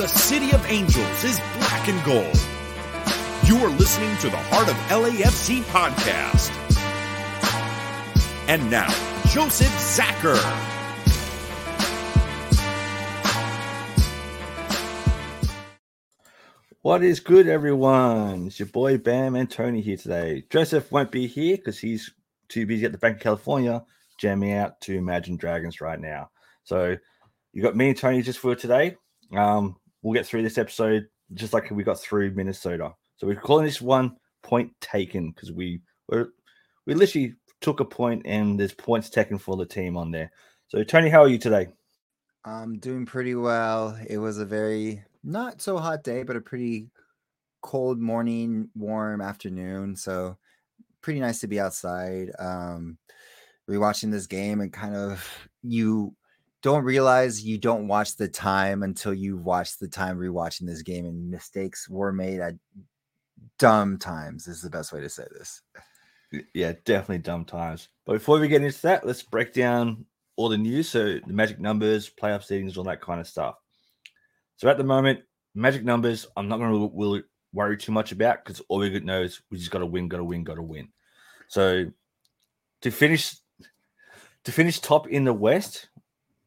[0.00, 2.40] The city of angels is black and gold.
[3.44, 6.50] You are listening to the Heart of LAFC podcast.
[8.48, 8.88] And now,
[9.28, 10.38] Joseph Zacher.
[16.80, 18.46] What is good, everyone?
[18.46, 20.44] It's your boy Bam and Tony here today.
[20.48, 22.10] Joseph won't be here because he's
[22.48, 23.84] too busy at the Bank of California
[24.18, 26.30] jamming out to Imagine Dragons right now.
[26.64, 26.96] So
[27.52, 28.96] you got me and Tony just for today.
[29.36, 32.92] Um, we'll get through this episode just like we got through Minnesota.
[33.16, 36.32] So we're calling this one point taken because we were
[36.86, 40.32] we literally took a point and there's points taken for the team on there.
[40.68, 41.68] So Tony, how are you today?
[42.44, 43.98] I'm doing pretty well.
[44.08, 46.88] It was a very not so hot day, but a pretty
[47.60, 49.94] cold morning, warm afternoon.
[49.96, 50.38] So
[51.02, 52.30] pretty nice to be outside.
[52.38, 52.98] Um
[53.68, 55.24] rewatching this game and kind of
[55.62, 56.14] you
[56.62, 61.06] don't realize you don't watch the time until you watch the time rewatching this game
[61.06, 62.54] and mistakes were made at
[63.58, 65.62] dumb times is the best way to say this.
[66.54, 67.88] Yeah, definitely dumb times.
[68.06, 70.04] But before we get into that, let's break down
[70.36, 70.88] all the news.
[70.88, 73.56] So the magic numbers, playoff seedings, all that kind of stuff.
[74.56, 75.20] So at the moment,
[75.54, 79.22] magic numbers, I'm not going to really worry too much about because all we know
[79.22, 80.88] is we just got to win, got to win, got to win.
[81.48, 81.86] So
[82.82, 83.34] to finish,
[84.44, 85.88] to finish top in the West,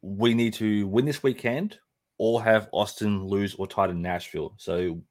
[0.03, 1.79] we need to win this weekend
[2.17, 4.53] or have Austin lose or tie to Nashville.
[4.57, 5.01] So,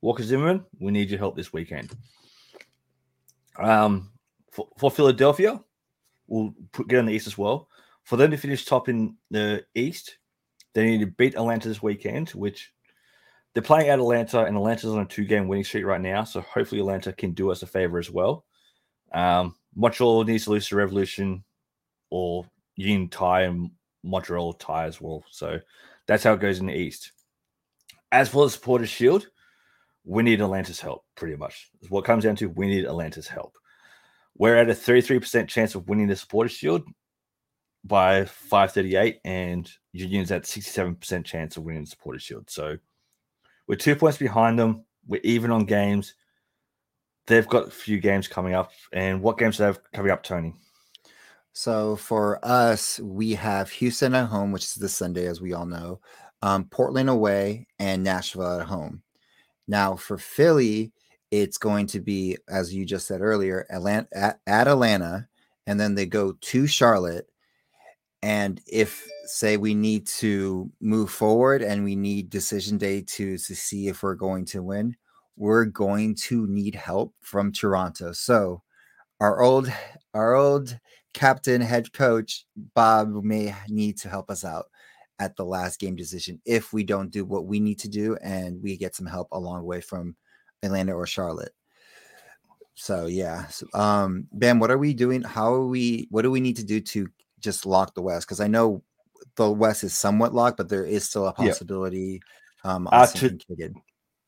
[0.00, 1.94] Walker Zimmerman, we need your help this weekend.
[3.58, 4.10] Um,
[4.50, 5.60] for, for Philadelphia,
[6.26, 7.68] we'll put, get on the East as well.
[8.04, 10.16] For them to finish top in the East,
[10.72, 12.72] they need to beat Atlanta this weekend, which
[13.52, 16.24] they're playing at Atlanta, and Atlanta's on a two-game winning streak right now.
[16.24, 18.44] So hopefully Atlanta can do us a favor as well.
[19.12, 21.44] Um, Montreal needs to lose to Revolution,
[22.10, 23.70] or you can tie and
[24.06, 25.24] Montreal tie as well.
[25.30, 25.58] So
[26.06, 27.12] that's how it goes in the East.
[28.12, 29.26] As for the Supporters Shield,
[30.04, 31.68] we need Atlanta's help, pretty much.
[31.88, 33.58] What comes down to we need Atlanta's help.
[34.38, 36.84] We're at a 33% chance of winning the Supporters Shield
[37.84, 42.48] by 538, and Union's at 67% chance of winning the Supporters Shield.
[42.48, 42.76] So
[43.66, 44.84] we're two points behind them.
[45.06, 46.14] We're even on games.
[47.26, 48.70] They've got a few games coming up.
[48.92, 50.54] And what games do they have coming up, Tony?
[51.56, 55.64] So for us, we have Houston at home, which is this Sunday, as we all
[55.64, 56.00] know,
[56.42, 59.00] um, Portland away, and Nashville at home.
[59.66, 60.92] Now for Philly,
[61.30, 65.28] it's going to be, as you just said earlier, Atlanta at, at Atlanta,
[65.66, 67.26] and then they go to Charlotte.
[68.22, 73.54] And if say we need to move forward and we need decision day to to
[73.54, 74.94] see if we're going to win,
[75.38, 78.12] we're going to need help from Toronto.
[78.12, 78.62] So
[79.20, 79.72] our old
[80.12, 80.78] our old
[81.16, 82.44] captain, head coach
[82.74, 84.66] Bob may need to help us out
[85.18, 88.62] at the last game decision if we don't do what we need to do and
[88.62, 90.14] we get some help along the way from
[90.62, 91.54] Atlanta or Charlotte.
[92.74, 95.22] So yeah, so, um, Ben, what are we doing?
[95.22, 96.06] How are we?
[96.10, 97.08] What do we need to do to
[97.40, 98.26] just lock the West?
[98.26, 98.82] Because I know
[99.36, 102.20] the West is somewhat locked, but there is still a possibility.
[102.62, 102.74] Yeah.
[102.74, 103.38] Um, uh, to,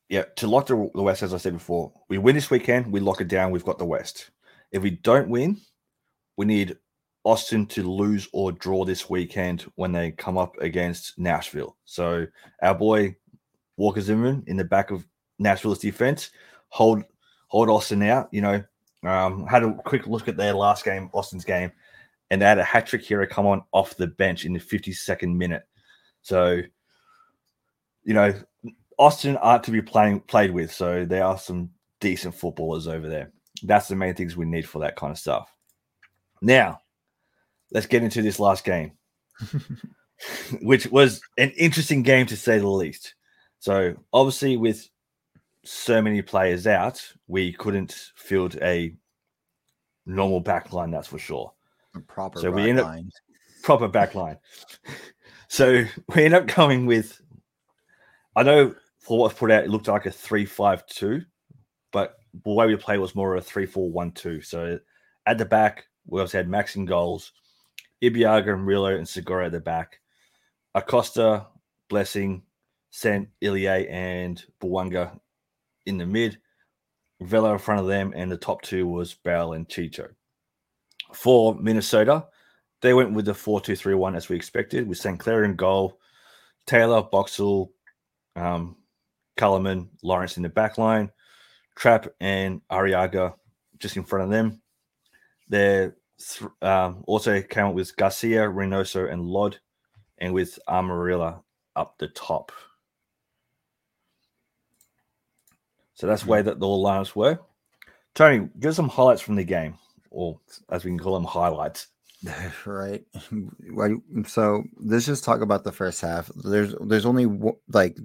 [0.09, 3.01] yeah, to lock the, the West, as I said before, we win this weekend, we
[3.01, 3.51] lock it down.
[3.51, 4.31] We've got the West.
[4.73, 5.61] If we don't win,
[6.39, 6.79] we need
[7.25, 11.77] Austin to lose or draw this weekend when they come up against Nashville.
[11.85, 12.27] So
[12.63, 13.17] our boy
[13.77, 15.05] Walker Zimmerman in the back of
[15.39, 16.31] Nashville's defense
[16.69, 17.03] hold
[17.49, 18.29] hold Austin out.
[18.33, 18.65] You know,
[19.03, 21.73] um, had a quick look at their last game, Austin's game,
[22.31, 25.35] and they had a hat trick hero come on off the bench in the 52nd
[25.35, 25.65] minute.
[26.23, 26.63] So,
[28.05, 28.33] you know,
[28.97, 30.73] Austin aren't to be playing played with.
[30.73, 31.71] So there are some
[32.01, 33.33] decent footballers over there.
[33.65, 35.53] That's the main things we need for that kind of stuff.
[36.41, 36.81] Now,
[37.73, 38.93] let's get into this last game,
[40.63, 43.15] which was an interesting game to say the least.
[43.61, 44.89] So, obviously, with
[45.65, 48.95] so many players out, we couldn't field a
[50.07, 51.53] normal back line, that's for sure.
[51.95, 52.95] A proper so we end up
[53.63, 54.39] proper back line.
[55.49, 55.85] so
[56.15, 57.21] we end up coming with
[58.37, 61.23] I know for what's put out, it looked like a three-five-two,
[61.93, 64.43] but the way we played was more of a three-four-one-two.
[64.43, 64.79] So
[65.27, 67.33] at the back, we also had Max in goals,
[68.03, 70.01] Ibiaga and Rillo and Segura at the back,
[70.75, 71.47] Acosta,
[71.89, 72.43] Blessing,
[72.91, 75.19] Sant Ilie and Bouanga
[75.87, 76.39] in the mid,
[77.21, 80.09] Vela in front of them, and the top two was Bell and Chicho.
[81.13, 82.27] For Minnesota,
[82.81, 85.19] they went with the 4 2 3 1 as we expected, with St.
[85.19, 85.99] Clair in goal,
[86.67, 87.73] Taylor, Boxall,
[88.37, 88.77] um,
[90.03, 91.11] Lawrence in the back line,
[91.77, 93.35] Trapp and Arriaga
[93.79, 94.61] just in front of them.
[95.49, 99.59] Their th- um, also came up with Garcia, Reynoso, and Lod,
[100.19, 101.43] and with Amarilla
[101.77, 102.53] up the top.
[105.95, 106.31] So that's mm-hmm.
[106.31, 107.39] where that the lineups were.
[108.15, 109.79] Tony, give us some highlights from the game,
[110.11, 110.41] or
[110.71, 111.89] as we can call them, highlights.
[112.67, 113.05] right
[114.27, 117.27] so let's just talk about the first half there's there's only
[117.69, 117.97] like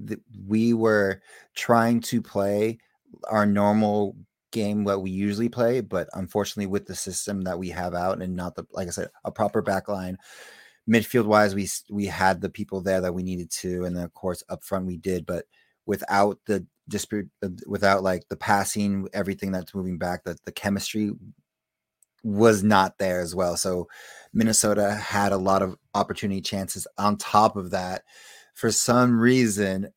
[0.46, 1.20] we were
[1.56, 2.78] trying to play
[3.30, 4.16] our normal
[4.54, 8.36] game what we usually play but unfortunately with the system that we have out and
[8.36, 10.18] not the like i said a proper back line
[10.90, 14.14] midfield wise we we had the people there that we needed to and then of
[14.14, 15.46] course up front we did but
[15.86, 21.12] without the dispute uh, without like the passing everything that's moving back that the chemistry
[22.24, 23.58] was not there as well.
[23.58, 23.88] So
[24.34, 26.88] Minnesota had a lot of opportunity chances.
[26.98, 28.04] On top of that,
[28.54, 29.90] for some reason,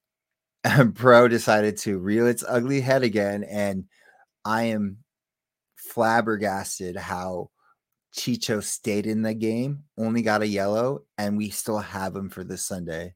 [0.95, 3.45] Pro decided to reel its ugly head again.
[3.45, 3.85] And
[4.47, 4.99] I am
[5.75, 7.51] flabbergasted how
[8.17, 12.45] Chicho stayed in the game, only got a yellow, and we still have him for
[12.45, 13.15] this Sunday.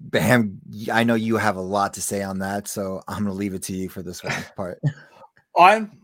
[0.00, 0.60] Bam,
[0.92, 3.62] I know you have a lot to say on that, so I'm gonna leave it
[3.64, 4.80] to you for this one part.
[5.56, 6.00] I'm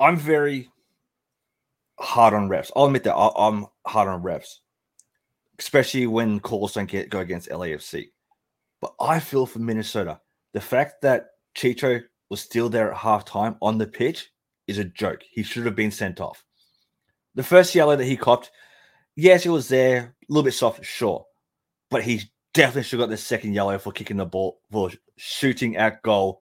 [0.00, 0.68] I'm very
[2.00, 2.72] hard on refs.
[2.74, 4.56] I'll admit that I'm hard on refs,
[5.58, 8.08] especially when calls don't get go against LAFC.
[8.80, 10.20] But I feel for Minnesota,
[10.52, 14.30] the fact that Chicho was still there at halftime on the pitch
[14.66, 15.22] is a joke.
[15.30, 16.44] He should have been sent off.
[17.34, 18.50] The first yellow that he copped,
[19.16, 21.24] yes, it was there, a little bit soft, sure,
[21.90, 22.22] but he
[22.54, 26.40] definitely should have got the second yellow for kicking the ball for shooting at goal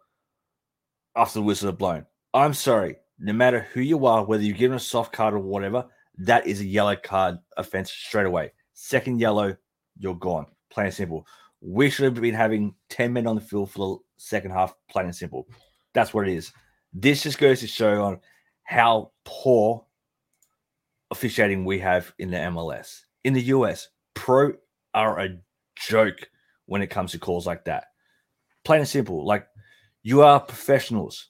[1.16, 2.06] after the whistle had blown.
[2.34, 5.40] I'm sorry, no matter who you are, whether you give him a soft card or
[5.40, 5.86] whatever,
[6.20, 8.52] that is a yellow card offense straight away.
[8.74, 9.56] Second yellow,
[9.98, 10.46] you're gone.
[10.70, 11.26] Plain and simple.
[11.62, 15.16] We should have been having 10 men on the field for second half, plain and
[15.16, 15.48] simple.
[15.94, 16.52] That's what it is.
[16.94, 18.20] This just goes to show on
[18.64, 19.86] how poor
[21.12, 23.02] officiating we have in the MLS.
[23.24, 24.54] In the US, pro
[24.94, 25.38] are a
[25.76, 26.30] joke
[26.66, 27.86] when it comes to calls like that.
[28.64, 29.26] Plain and simple.
[29.26, 29.48] Like
[30.04, 31.30] you are professionals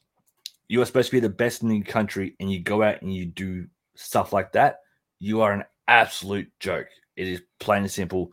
[0.70, 3.14] you are supposed to be the best in the country and you go out and
[3.14, 3.66] you do
[3.96, 4.78] stuff like that,
[5.20, 6.88] you are an absolute joke.
[7.18, 8.32] It is plain and simple.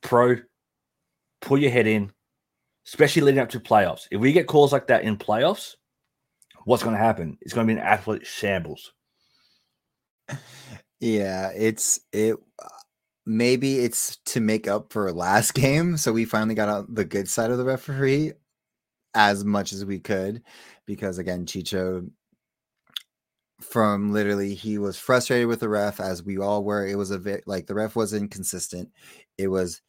[0.00, 0.36] Pro,
[1.40, 2.10] pull your head in,
[2.86, 4.06] especially leading up to playoffs.
[4.10, 5.76] If we get calls like that in playoffs,
[6.64, 7.38] what's going to happen?
[7.40, 8.92] It's going to be an absolute shambles.
[11.00, 12.36] Yeah, it's it.
[13.26, 17.28] Maybe it's to make up for last game, so we finally got on the good
[17.28, 18.32] side of the referee
[19.14, 20.42] as much as we could
[20.86, 22.08] because again, Chicho
[23.60, 26.86] from literally he was frustrated with the ref as we all were.
[26.86, 28.90] It was a bit like the ref was inconsistent.
[29.36, 29.82] It was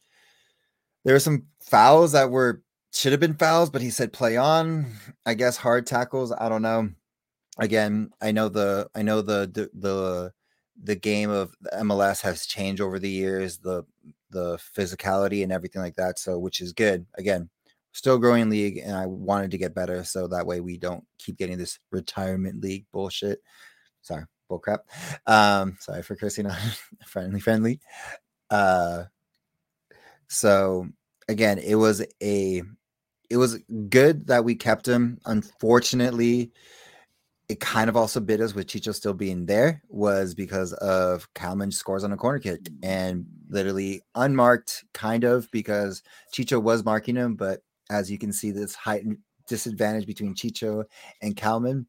[1.04, 2.62] there were some fouls that were
[2.96, 4.86] should have been fouls, but he said play on.
[5.24, 6.32] I guess hard tackles.
[6.32, 6.90] I don't know.
[7.58, 10.32] Again, I know the I know the the the,
[10.82, 13.58] the game of the MLS has changed over the years.
[13.58, 13.84] The
[14.30, 16.18] the physicality and everything like that.
[16.18, 17.06] So, which is good.
[17.16, 17.48] Again,
[17.92, 21.38] still growing league and I wanted to get better so that way we don't keep
[21.38, 23.40] getting this retirement league bullshit.
[24.02, 24.80] Sorry, bullcrap.
[25.26, 26.56] Um, sorry for cursing on
[27.06, 27.80] friendly friendly.
[28.50, 29.04] Uh
[30.28, 30.88] so
[31.28, 32.62] again, it was a
[33.30, 33.58] it was
[33.88, 35.18] good that we kept him.
[35.26, 36.52] Unfortunately,
[37.48, 41.72] it kind of also bit us with Chicho still being there was because of Kallman
[41.72, 46.02] scores on a corner kick and literally unmarked, kind of because
[46.34, 47.60] Chicho was marking him, but
[47.90, 50.84] as you can see this heightened disadvantage between Chicho
[51.22, 51.86] and Kallman.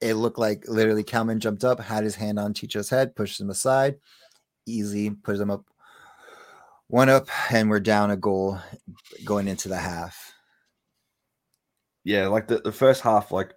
[0.00, 3.50] It looked like literally Kallman jumped up, had his hand on Chicho's head, pushed him
[3.50, 3.96] aside,
[4.66, 5.64] easy, put him up
[6.88, 8.60] one up, and we're down a goal
[9.24, 10.35] going into the half.
[12.06, 13.52] Yeah, like the, the first half, like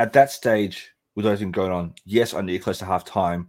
[0.00, 3.46] at that stage with everything going on, yes, I need close to half time,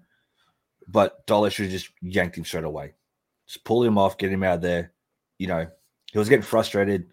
[0.88, 2.94] but Dolo should have just yanked him straight away.
[3.48, 4.92] Just pull him off, get him out of there.
[5.40, 5.68] You know,
[6.12, 7.08] he was getting frustrated.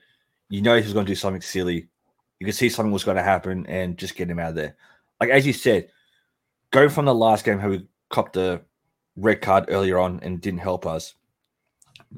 [0.51, 1.89] You know he was going to do something silly.
[2.39, 4.77] You could see something was going to happen and just get him out of there.
[5.19, 5.89] Like as you said,
[6.73, 8.61] going from the last game how we copped the
[9.17, 11.15] red card earlier on and didn't help us,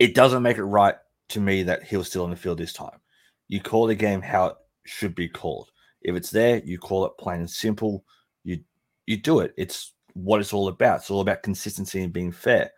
[0.00, 0.96] it doesn't make it right
[1.28, 2.98] to me that he was still on the field this time.
[3.46, 5.70] You call the game how should be called.
[6.02, 8.04] If it's there, you call it plain and simple.
[8.44, 8.60] You
[9.06, 9.54] you do it.
[9.56, 11.00] It's what it's all about.
[11.00, 12.70] It's all about consistency and being fair.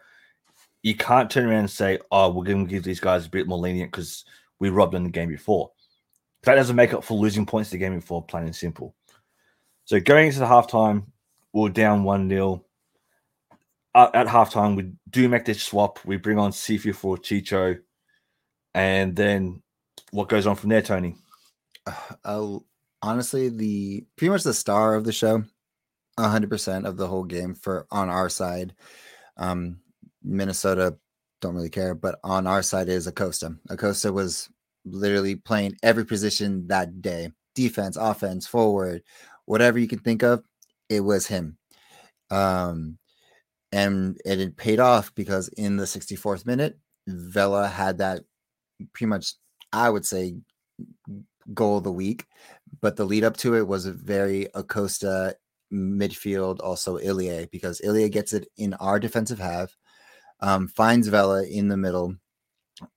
[0.82, 3.48] You can't turn around and say, "Oh, we're going to give these guys a bit
[3.48, 4.24] more lenient because
[4.58, 5.70] we robbed in the game before.
[6.44, 8.94] That doesn't make up for losing points the game before, plain and simple.
[9.84, 11.06] So going into the halftime,
[11.52, 12.64] we're down 1 0.
[13.94, 15.98] Uh, at halftime, we do make this swap.
[16.04, 17.78] We bring on Cifu for Chicho.
[18.74, 19.62] And then
[20.10, 21.16] what goes on from there, Tony?
[22.24, 22.58] Uh,
[23.02, 25.44] honestly, the pretty much the star of the show,
[26.18, 28.74] 100% of the whole game for on our side.
[29.36, 29.78] Um,
[30.24, 30.96] Minnesota
[31.40, 31.94] don't really care.
[31.94, 33.56] But on our side is Acosta.
[33.70, 34.48] Acosta was
[34.84, 39.02] literally playing every position that day defense, offense, forward,
[39.46, 40.44] whatever you can think of,
[40.88, 41.56] it was him.
[42.30, 42.98] Um,
[43.72, 48.22] and it had paid off because in the 64th minute, Vela had that
[48.92, 49.34] pretty much,
[49.72, 50.36] I would say,
[51.54, 52.26] goal of the week.
[52.80, 55.36] But the lead up to it was a very Acosta
[55.72, 59.76] midfield, also Ilie, because Ilie gets it in our defensive half,
[60.40, 62.16] um, finds Vela in the middle.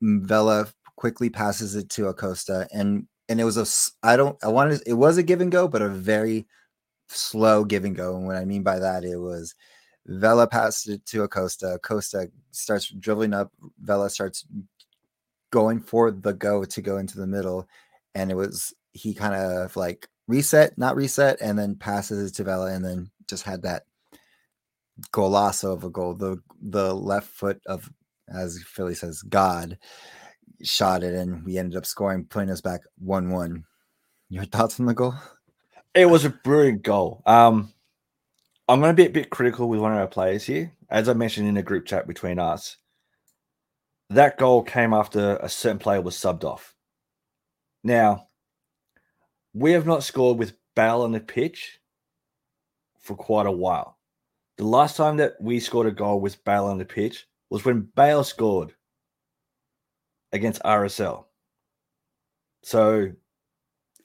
[0.01, 3.65] Vela quickly passes it to Acosta, and and it was a
[4.05, 6.47] I don't I wanted it was a give and go, but a very
[7.07, 8.15] slow give and go.
[8.17, 9.55] And what I mean by that, it was
[10.05, 11.75] Vela passed it to Acosta.
[11.75, 13.51] Acosta starts dribbling up.
[13.81, 14.45] Vela starts
[15.51, 17.67] going for the go to go into the middle,
[18.15, 22.73] and it was he kind of like reset, not reset, and then passes to Vela,
[22.73, 23.83] and then just had that
[25.11, 26.13] golazo of a goal.
[26.13, 27.89] The the left foot of,
[28.33, 29.77] as Philly says, God
[30.63, 33.65] shot it, and we ended up scoring, putting us back one one.
[34.29, 35.15] Your thoughts on the goal?
[35.95, 37.23] It was a brilliant goal.
[37.25, 37.73] Um,
[38.67, 40.71] I'm going to be a bit critical with one of our players here.
[40.89, 42.77] As I mentioned in a group chat between us,
[44.11, 46.75] that goal came after a certain player was subbed off.
[47.83, 48.27] Now,
[49.53, 51.79] we have not scored with Bale on the pitch
[52.99, 53.97] for quite a while.
[54.57, 57.89] The last time that we scored a goal with Bale on the pitch was when
[57.95, 58.73] Bale scored
[60.31, 61.25] against RSL.
[62.61, 63.11] So,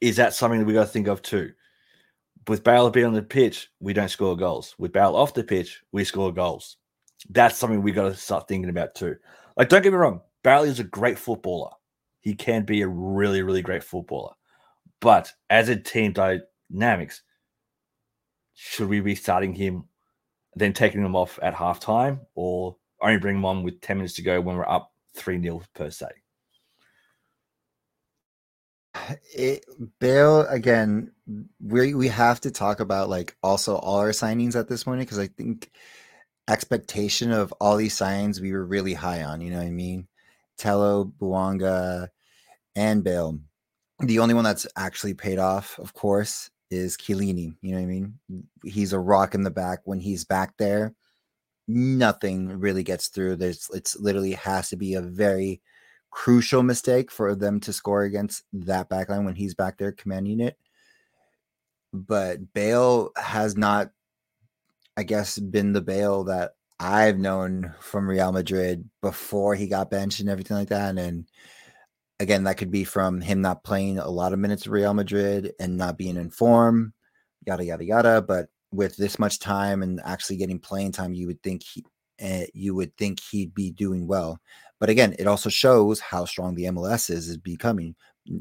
[0.00, 1.52] is that something that we got to think of too?
[2.49, 4.75] with Bale being on the pitch, we don't score goals.
[4.78, 6.76] With Bale off the pitch, we score goals.
[7.31, 9.16] That's something we got to start thinking about too.
[9.57, 11.71] Like, don't get me wrong, Bale is a great footballer.
[12.25, 14.33] He can be a really, really great footballer.
[15.00, 17.23] But as a team dynamics,
[18.54, 19.85] should we be starting him,
[20.57, 24.23] then taking him off at halftime, or only bring him on with 10 minutes to
[24.23, 26.07] go when we're up 3 0 per se?
[29.35, 29.64] it,
[30.00, 31.12] Bale again.
[31.61, 35.19] We we have to talk about like also all our signings at this point because
[35.19, 35.71] I think
[36.49, 39.40] expectation of all these signs we were really high on.
[39.40, 40.09] You know what I mean?
[40.59, 42.09] Tello, Bouanga,
[42.76, 43.38] and Bale.
[44.00, 47.54] The only one that's actually paid off, of course, is Chiellini.
[47.62, 48.19] You know what I mean?
[48.64, 49.81] He's a rock in the back.
[49.85, 50.95] When he's back there,
[51.69, 53.37] nothing really gets through.
[53.37, 55.62] There's it's literally has to be a very
[56.11, 60.57] crucial mistake for them to score against that backline when he's back there commanding it.
[61.93, 63.90] But Bale has not,
[64.97, 70.21] I guess, been the Bale that I've known from Real Madrid before he got benched
[70.21, 70.99] and everything like that.
[70.99, 71.28] And
[72.21, 75.52] again, that could be from him not playing a lot of minutes at Real Madrid
[75.59, 76.92] and not being in form,
[77.47, 78.23] yada yada yada.
[78.23, 81.85] But with this much time and actually getting playing time, you would think he,
[82.23, 84.38] uh, you would think he'd be doing well.
[84.80, 87.94] But again, it also shows how strong the MLS is, is becoming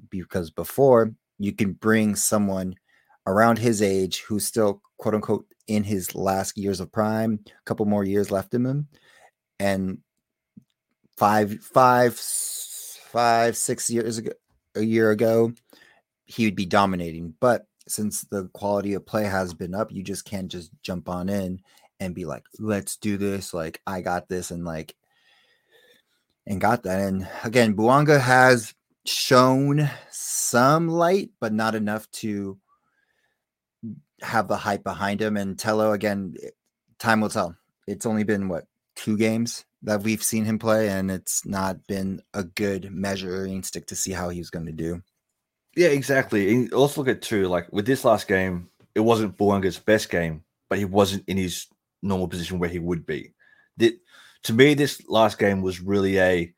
[0.10, 2.76] because before you can bring someone
[3.28, 7.86] around his age who's still quote unquote in his last years of prime, a couple
[7.86, 8.88] more years left in him,
[9.60, 10.00] and
[11.18, 12.20] five, five,
[13.14, 14.32] five, six years ago,
[14.76, 15.54] a year ago,
[16.26, 17.36] he would be dominating.
[17.40, 21.30] But since the quality of play has been up, you just can't just jump on
[21.30, 21.62] in
[22.00, 23.54] and be like, let's do this.
[23.54, 24.52] Like, I got this.
[24.52, 24.96] And like,
[26.48, 27.00] and got that.
[27.00, 28.74] And again, Bouanga has
[29.06, 32.58] shown some light, but not enough to
[34.22, 35.38] have the hype behind him.
[35.38, 36.36] And Tello, again,
[37.00, 37.56] time will tell.
[37.88, 38.66] It's only been what
[38.96, 43.86] two games that we've seen him play, and it's not been a good measuring stick
[43.88, 45.02] to see how he's going to do.
[45.76, 46.54] Yeah, exactly.
[46.54, 50.44] And also look at too, like with this last game, it wasn't Bouanga's best game,
[50.70, 51.68] but he wasn't in his
[52.02, 53.34] normal position where he would be.
[53.78, 53.98] The,
[54.44, 56.54] to me, this last game was really a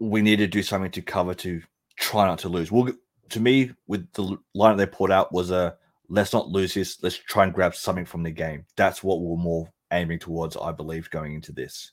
[0.00, 1.60] we need to do something to cover to
[1.96, 2.70] try not to lose.
[2.70, 2.92] Well,
[3.30, 5.76] to me, with the line they put out was a
[6.08, 7.02] let's not lose this.
[7.02, 8.64] Let's try and grab something from the game.
[8.76, 11.92] That's what we're more aiming towards, I believe, going into this.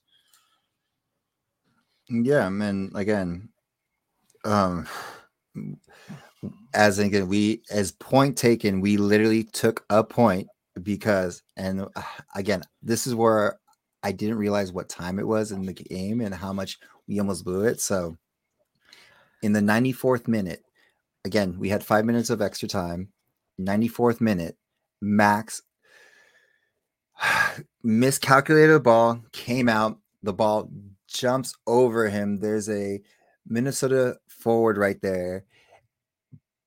[2.09, 2.91] Yeah, man.
[2.95, 3.49] Again,
[4.43, 4.87] um,
[6.73, 10.47] as again, we as point taken, we literally took a point
[10.83, 12.01] because, and uh,
[12.35, 13.59] again, this is where
[14.03, 17.43] I didn't realize what time it was in the game and how much we almost
[17.43, 17.81] blew it.
[17.81, 18.17] So
[19.41, 20.63] in the 94th minute,
[21.23, 23.09] again, we had five minutes of extra time.
[23.59, 24.57] 94th minute,
[25.01, 25.61] Max
[27.83, 30.69] miscalculated the ball, came out, the ball
[31.07, 32.39] jumps over him.
[32.39, 33.01] There's a
[33.47, 35.45] Minnesota forward right there.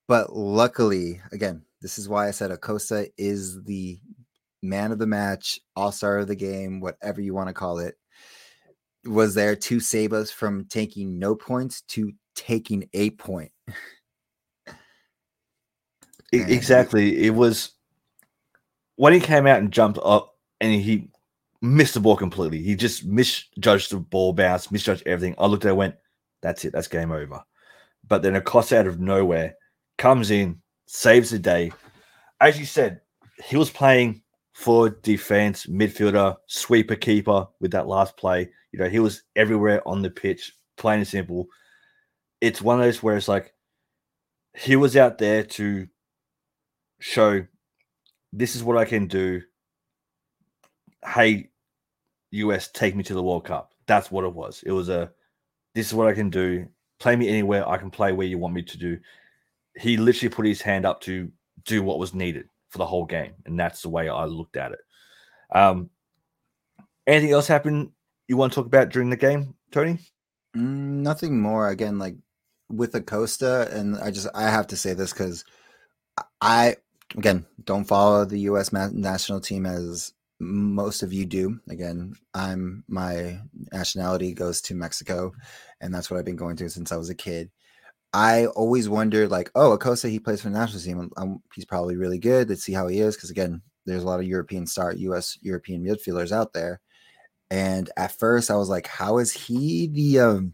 [0.07, 3.99] But luckily, again, this is why I said Acosta is the
[4.61, 7.95] man of the match, all star of the game, whatever you want to call it,
[9.05, 13.51] was there to save us from taking no points to taking a point.
[16.31, 17.25] exactly.
[17.25, 17.71] It was
[18.95, 21.09] when he came out and jumped up and he
[21.61, 22.61] missed the ball completely.
[22.61, 25.35] He just misjudged the ball bounce, misjudged everything.
[25.37, 25.95] I looked at it went,
[26.41, 27.41] that's it, that's game over.
[28.07, 29.55] But then Acosta out of nowhere
[29.97, 31.71] comes in, saves the day.
[32.41, 33.01] As you said,
[33.43, 34.21] he was playing
[34.53, 38.49] forward, defense, midfielder, sweeper, keeper with that last play.
[38.71, 41.47] You know, he was everywhere on the pitch, plain and simple.
[42.41, 43.53] It's one of those where it's like
[44.57, 45.87] he was out there to
[46.99, 47.45] show
[48.33, 49.41] this is what I can do.
[51.05, 51.49] Hey,
[52.31, 53.73] US, take me to the World Cup.
[53.87, 54.63] That's what it was.
[54.65, 55.11] It was a
[55.75, 56.67] this is what I can do.
[56.99, 57.67] Play me anywhere.
[57.67, 58.99] I can play where you want me to do.
[59.75, 61.31] He literally put his hand up to
[61.65, 64.73] do what was needed for the whole game, and that's the way I looked at
[64.73, 64.79] it.
[65.53, 65.89] Um,
[67.07, 67.91] anything else happened
[68.27, 69.97] you want to talk about during the game, Tony?
[70.55, 71.69] Mm, nothing more.
[71.69, 72.15] Again, like
[72.69, 75.43] with Acosta, and I just I have to say this because
[76.41, 76.75] I
[77.17, 78.71] again don't follow the U.S.
[78.71, 81.59] national team as most of you do.
[81.69, 83.39] Again, I'm my
[83.71, 85.33] nationality goes to Mexico,
[85.81, 87.51] and that's what I've been going through since I was a kid.
[88.13, 91.11] I always wondered, like, oh, Acosta, he plays for the national team.
[91.17, 92.49] Um, he's probably really good.
[92.49, 95.37] Let's see how he is, because again, there's a lot of European start U.S.
[95.41, 96.79] European midfielders out there.
[97.51, 100.53] And at first, I was like, how is he the um,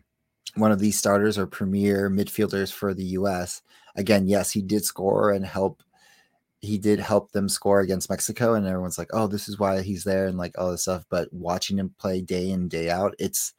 [0.55, 3.61] one of these starters or premier midfielders for the U.S.?
[3.95, 5.83] Again, yes, he did score and help
[6.65, 10.03] he did help them score against Mexico, and everyone's like, "Oh, this is why he's
[10.03, 11.05] there," and like all this stuff.
[11.09, 13.53] But watching him play day in day out, it's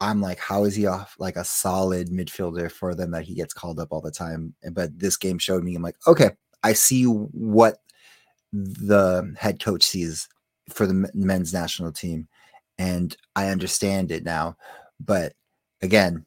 [0.00, 3.54] I'm like, how is he off like a solid midfielder for them that he gets
[3.54, 4.54] called up all the time?
[4.72, 6.30] But this game showed me, I'm like, okay,
[6.62, 7.78] I see what
[8.52, 10.28] the head coach sees
[10.70, 12.28] for the men's national team,
[12.78, 14.56] and I understand it now.
[15.00, 15.34] But
[15.82, 16.26] again,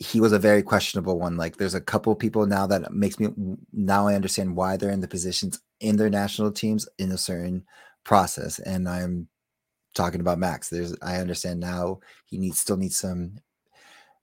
[0.00, 1.36] he was a very questionable one.
[1.36, 3.28] Like there's a couple people now that makes me
[3.72, 7.64] now I understand why they're in the positions in their national teams in a certain
[8.04, 8.58] process.
[8.58, 9.28] And I'm
[9.94, 10.70] talking about Max.
[10.70, 13.38] There's I understand now he needs still needs some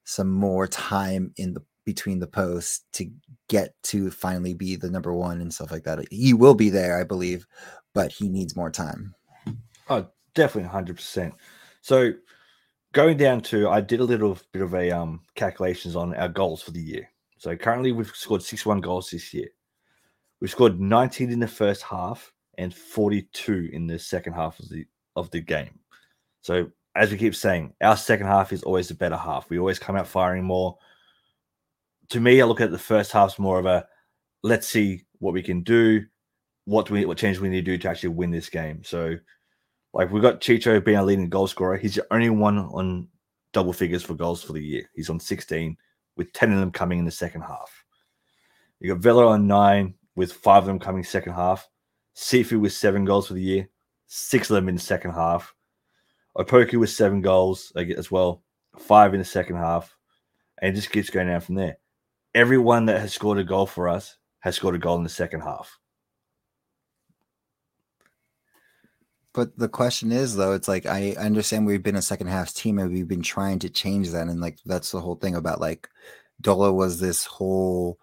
[0.04, 3.10] some more time in the between the posts to
[3.48, 6.06] get to finally be the number one and stuff like that.
[6.12, 7.48] He will be there, I believe,
[7.94, 9.16] but he needs more time.
[9.90, 11.32] Oh, definitely 100%.
[11.82, 12.12] So
[12.94, 16.62] going down to, I did a little bit of a um calculations on our goals
[16.62, 17.10] for the year.
[17.38, 19.50] So currently we've scored 61 goals this year.
[20.40, 24.86] We've scored 19 in the first half and 42 in the second half of the
[25.16, 25.80] of the game.
[26.42, 29.50] So as we keep saying, our second half is always the better half.
[29.50, 30.78] We always come out firing more.
[32.10, 33.88] To me, I look at the first half more of a
[34.44, 36.06] let's see what we can do.
[36.66, 38.84] What do we what change we need to do to actually win this game?
[38.84, 39.18] So
[39.98, 41.76] like we've got Chicho being our leading goal scorer.
[41.76, 43.08] He's the only one on
[43.52, 44.88] double figures for goals for the year.
[44.94, 45.76] He's on 16,
[46.16, 47.84] with 10 of them coming in the second half.
[48.80, 51.68] You got Vela on nine, with five of them coming second half.
[52.16, 53.70] Cifu with seven goals for the year,
[54.06, 55.56] six of them in the second half.
[56.38, 58.44] Opoku with seven goals as well,
[58.78, 59.96] five in the second half.
[60.62, 61.78] And it just keeps going down from there.
[62.36, 65.42] Everyone that has scored a goal for us has scored a goal in the second
[65.42, 65.80] half.
[69.38, 72.80] But the question is, though, it's like I understand we've been a second half team
[72.80, 75.88] and we've been trying to change that, and like that's the whole thing about like
[76.42, 78.00] Dolo was this whole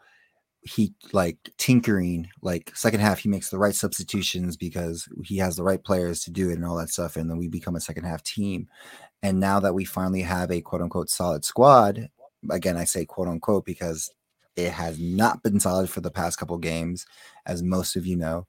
[0.62, 5.64] he like tinkering like second half he makes the right substitutions because he has the
[5.64, 8.04] right players to do it and all that stuff and then we become a second
[8.04, 8.68] half team.
[9.24, 12.10] And now that we finally have a quote unquote solid squad
[12.48, 14.08] again i say quote unquote because
[14.54, 17.06] it has not been solid for the past couple games
[17.44, 18.46] as most of you know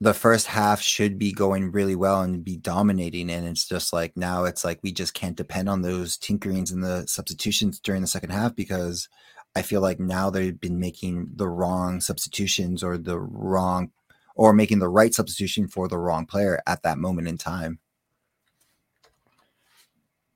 [0.00, 3.28] the first half should be going really well and be dominating.
[3.30, 6.82] And it's just like now it's like we just can't depend on those tinkerings and
[6.82, 9.08] the substitutions during the second half because
[9.54, 13.90] I feel like now they've been making the wrong substitutions or the wrong
[14.34, 17.78] or making the right substitution for the wrong player at that moment in time.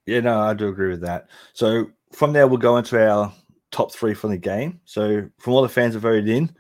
[0.05, 1.29] Yeah, no, I do agree with that.
[1.55, 3.33] So from there, we'll go into our
[3.71, 4.81] top three from the game.
[4.85, 6.55] So from all the fans have voted in,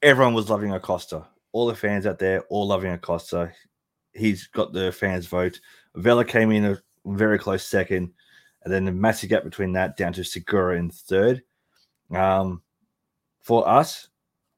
[0.00, 3.52] everyone was loving Acosta all the fans out there, all loving Acosta.
[4.12, 5.60] He's got the fans' vote.
[5.94, 8.12] Vela came in a very close second,
[8.64, 11.42] and then the massive gap between that down to Segura in third.
[12.14, 12.62] Um,
[13.40, 14.08] for us,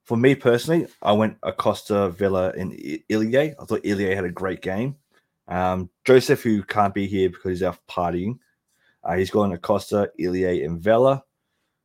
[0.05, 2.73] for me personally, I went Acosta, Vela, and
[3.09, 3.55] Ilie.
[3.61, 4.97] I thought Ilie had a great game.
[5.47, 8.39] Um, Joseph, who can't be here because he's out partying,
[9.05, 11.25] uh, he's gone Acosta, Ilie, and Vela.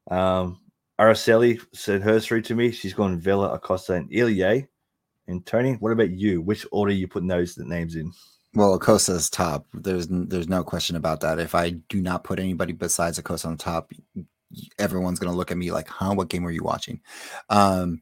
[0.10, 0.60] Um,
[1.00, 2.72] Araceli said hers through to me.
[2.72, 4.68] She's gone Vela, Acosta, and Ilie.
[5.28, 6.42] And Tony, what about you?
[6.42, 8.12] Which order you putting those names in?
[8.54, 9.66] Well, Acosta's top.
[9.74, 11.40] There's there's no question about that.
[11.40, 13.92] If I do not put anybody besides Acosta on top,
[14.80, 16.14] everyone's gonna look at me like, "Huh?
[16.14, 17.02] What game were you watching?"
[17.50, 18.02] Um,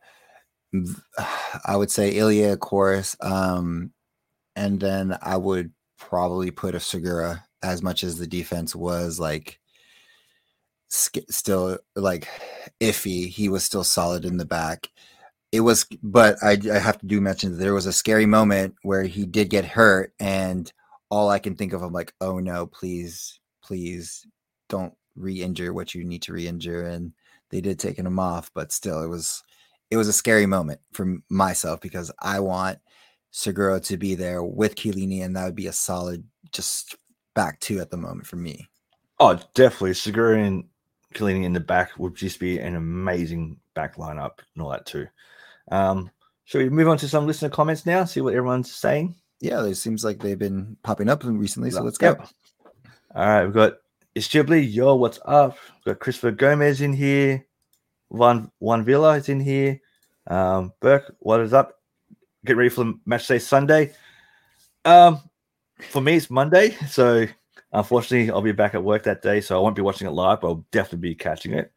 [1.66, 3.94] I would say Ilie, of course, um,
[4.56, 9.60] and then I would probably put a Segura as much as the defense was like
[10.90, 12.28] still like
[12.80, 13.28] iffy.
[13.28, 14.90] He was still solid in the back.
[15.54, 18.74] It was, but I, I have to do mention that there was a scary moment
[18.82, 20.72] where he did get hurt, and
[21.12, 24.26] all I can think of, I'm like, oh no, please, please
[24.68, 26.88] don't re-injure what you need to re-injure.
[26.88, 27.13] And
[27.52, 29.44] they did taking him off, but still, it was
[29.92, 32.80] it was a scary moment for myself because I want
[33.30, 36.96] Segura to be there with Chiellini, and that would be a solid just
[37.36, 38.70] back two at the moment for me.
[39.20, 39.94] Oh, definitely.
[39.94, 40.63] Segura and
[41.13, 45.06] Chiellini in the back would just be an amazing back lineup and all that too.
[45.71, 46.12] Um,
[46.45, 48.06] shall we move on to some listener comments now?
[48.06, 49.15] See what everyone's saying.
[49.39, 52.15] Yeah, it seems like they've been popping up recently, so let's go.
[53.15, 53.73] All right, we've got
[54.15, 54.73] it's Ghibli.
[54.73, 55.58] Yo, what's up?
[55.78, 57.45] We've got Christopher Gomez in here.
[58.10, 59.82] One One Villa is in here.
[60.28, 61.73] Um, Burke, what is up?
[62.45, 63.93] Get ready for the match day Sunday.
[64.86, 65.19] Um,
[65.89, 67.26] for me, it's Monday, so
[67.71, 70.41] unfortunately, I'll be back at work that day, so I won't be watching it live,
[70.41, 71.71] but I'll definitely be catching it.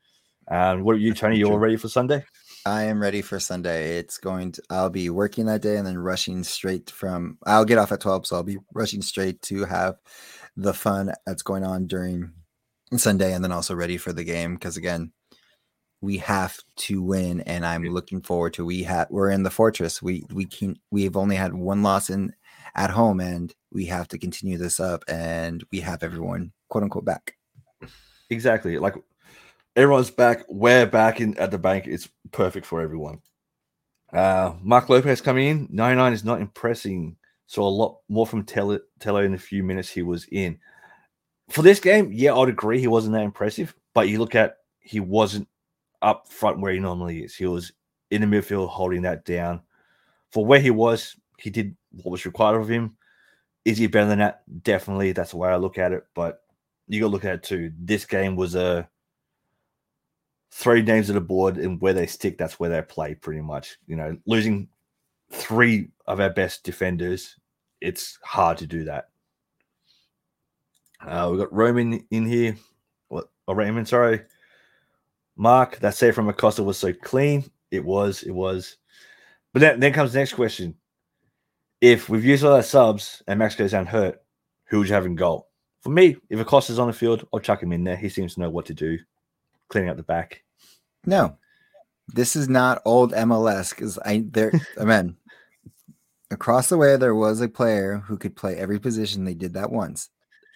[0.49, 1.39] Um, what are you, Tony?
[1.39, 2.25] You all ready for Sunday?
[2.67, 3.97] I am ready for Sunday.
[3.97, 7.79] It's going to, I'll be working that day and then rushing straight from, I'll get
[7.79, 8.27] off at 12.
[8.27, 9.99] So I'll be rushing straight to have
[10.57, 12.33] the fun that's going on during
[12.97, 14.55] Sunday and then also ready for the game.
[14.55, 15.13] Because again,
[16.01, 20.03] we have to win and I'm looking forward to, we have, we're in the fortress.
[20.03, 22.33] We, we can, we've only had one loss in
[22.75, 27.05] at home and we have to continue this up and we have everyone quote unquote
[27.05, 27.37] back.
[28.29, 28.77] Exactly.
[28.81, 28.97] Like
[29.77, 30.45] everyone's back.
[30.49, 31.87] We're back in at the bank.
[31.87, 33.21] It's perfect for everyone.
[34.13, 35.69] Uh, Mark Lopez coming in.
[35.71, 37.17] 99 is not impressing.
[37.47, 40.59] So a lot more from Tello, in the few minutes he was in.
[41.51, 43.75] For this game, yeah, I'd agree he wasn't that impressive.
[43.95, 45.47] But you look at he wasn't
[46.03, 47.37] up front where he normally is.
[47.37, 47.73] He was
[48.11, 49.61] in the midfield holding that down.
[50.33, 52.97] For where he was, he did what was required of him.
[53.65, 54.43] Is he better than that?
[54.65, 55.13] Definitely.
[55.13, 56.05] That's the way I look at it.
[56.15, 56.43] But
[56.89, 57.73] you got to look at it too.
[57.79, 58.89] This game was a
[60.51, 63.77] three names of the board and where they stick, that's where they play pretty much.
[63.87, 64.69] You know, losing
[65.31, 67.37] three of our best defenders,
[67.81, 69.09] it's hard to do that.
[71.01, 72.57] Uh, we've got Roman in here.
[73.09, 73.29] What?
[73.47, 74.23] Oh, Raymond, sorry.
[75.37, 77.45] Mark, that save from Acosta was so clean.
[77.71, 78.79] It was, it was.
[79.53, 80.75] But then, then comes the next question.
[81.81, 84.23] If we've used all our subs and Max goes down hurt,
[84.65, 85.49] who would you have in goal?
[85.83, 87.97] For me, if Acosta's on the field, I'll chuck him in there.
[87.97, 88.99] He seems to know what to do,
[89.69, 90.43] cleaning up the back.
[91.05, 91.37] No,
[92.09, 95.17] this is not old MLS because I there I mean
[96.31, 99.25] across the way there was a player who could play every position.
[99.25, 100.11] They did that once.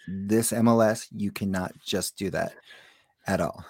[0.08, 2.54] This MLS, you cannot just do that
[3.26, 3.64] at all.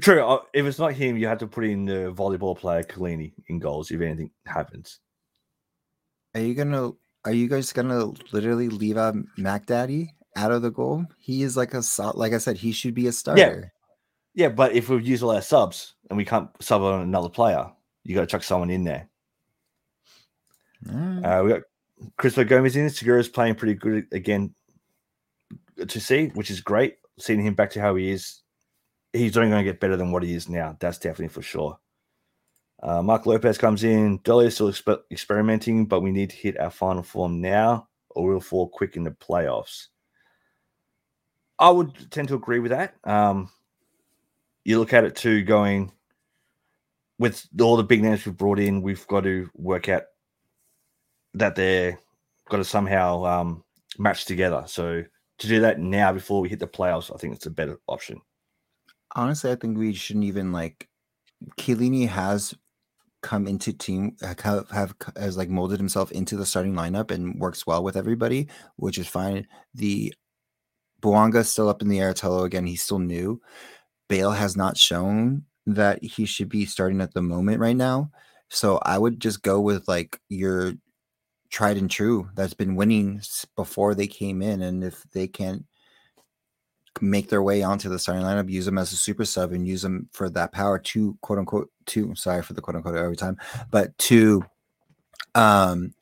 [0.00, 0.24] True.
[0.24, 3.58] Uh, if it's not him, you have to put in the volleyball player Chiellini in
[3.58, 5.00] goals if anything happens.
[6.34, 6.92] Are you gonna?
[7.24, 11.04] Are you guys gonna literally leave out Mac Daddy out of the goal?
[11.18, 12.16] He is like a sub.
[12.16, 13.72] like I said, he should be a starter.
[14.34, 17.28] Yeah, yeah but if we use all our subs and we can't sub on another
[17.28, 17.70] player,
[18.04, 19.08] you got to chuck someone in there.
[20.86, 21.24] Mm.
[21.24, 21.62] Uh, we got
[22.16, 22.88] Christopher Gomez in.
[22.90, 24.54] Segura's playing pretty good again
[25.88, 26.96] to see, which is great.
[27.18, 28.42] Seeing him back to how he is,
[29.12, 30.76] he's only going to get better than what he is now.
[30.80, 31.78] That's definitely for sure.
[32.82, 34.20] Uh, Mark Lopez comes in.
[34.22, 38.28] Dolly is still exper- experimenting, but we need to hit our final form now, or
[38.28, 39.86] we'll fall quick in the playoffs.
[41.58, 42.94] I would tend to agree with that.
[43.04, 43.50] Um,
[44.64, 45.92] you look at it too, going
[47.18, 50.02] with all the big names we've brought in, we've got to work out
[51.34, 51.98] that they're
[52.48, 53.64] got to somehow um,
[53.98, 54.64] match together.
[54.66, 55.02] So
[55.38, 58.20] to do that now before we hit the playoffs, I think it's a better option.
[59.14, 60.88] Honestly, I think we shouldn't even like.
[61.58, 62.54] Chiellini has
[63.22, 67.66] come into team have, have has like molded himself into the starting lineup and works
[67.66, 69.46] well with everybody, which is fine.
[69.74, 70.14] The
[71.06, 72.12] Bouanga still up in the air.
[72.12, 73.40] Tello again, he's still new.
[74.08, 78.10] Bale has not shown that he should be starting at the moment right now.
[78.48, 80.74] So I would just go with like your
[81.50, 83.20] tried and true that's been winning
[83.54, 84.62] before they came in.
[84.62, 85.64] And if they can't
[87.00, 89.82] make their way onto the starting lineup, use them as a super sub and use
[89.82, 93.36] them for that power to quote unquote to sorry for the quote unquote every time,
[93.70, 94.44] but to
[95.36, 95.94] um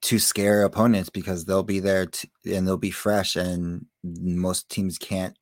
[0.00, 4.98] to scare opponents because they'll be there to, and they'll be fresh and most teams
[4.98, 5.36] can't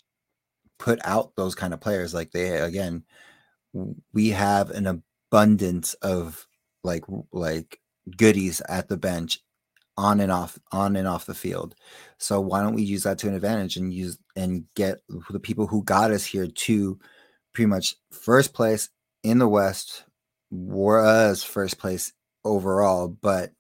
[0.79, 3.05] put out those kind of players like they again
[4.13, 4.87] we have an
[5.31, 6.47] abundance of
[6.83, 7.81] like like
[8.17, 9.39] goodies at the bench
[9.97, 11.75] on and off on and off the field.
[12.19, 15.67] So why don't we use that to an advantage and use and get the people
[15.67, 16.99] who got us here to
[17.53, 18.89] pretty much first place
[19.23, 20.05] in the West
[20.51, 22.13] was first place
[22.45, 23.53] overall, but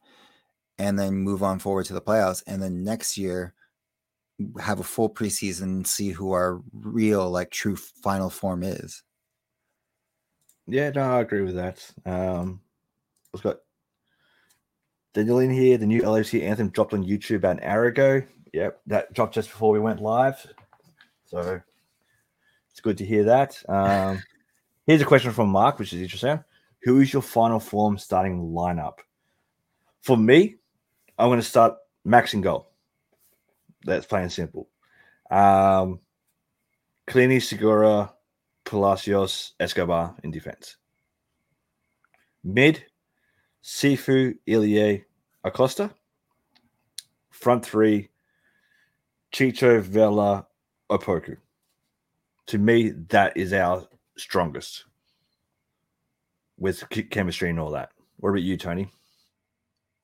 [0.78, 3.52] and then move on forward to the playoffs and then next year
[4.61, 9.03] have a full preseason and see who our real like true final form is.
[10.66, 11.90] Yeah, no, I agree with that.
[12.07, 12.61] Um,
[13.33, 13.59] we've got
[15.14, 15.79] Daniel in here.
[15.79, 18.22] The new LFC anthem dropped on YouTube about an hour ago.
[18.53, 20.46] Yep, that dropped just before we went live.
[21.26, 21.61] So
[22.70, 23.62] it's good to hear that.
[23.68, 24.22] Um,
[24.87, 26.42] here's a question from Mark, which is interesting.
[26.83, 28.98] Who is your final form starting lineup?
[30.03, 30.57] For me,
[31.18, 32.69] I'm going to start Max in goal.
[33.84, 34.68] That's plain and simple.
[35.30, 36.00] Um,
[37.06, 38.12] Clini, Segura,
[38.64, 40.76] Palacios, Escobar in defense.
[42.44, 42.84] Mid,
[43.62, 45.04] Cifu, Ilie,
[45.44, 45.90] Acosta.
[47.30, 48.10] Front three,
[49.32, 50.46] Chicho, Vela,
[50.90, 51.36] Opoku.
[52.48, 53.86] To me, that is our
[54.18, 54.84] strongest
[56.58, 57.92] with chemistry and all that.
[58.18, 58.90] What about you, Tony?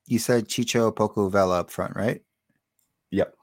[0.06, 2.22] You said Chicho, Opoku, Vela up front, right?
[3.10, 3.34] Yep.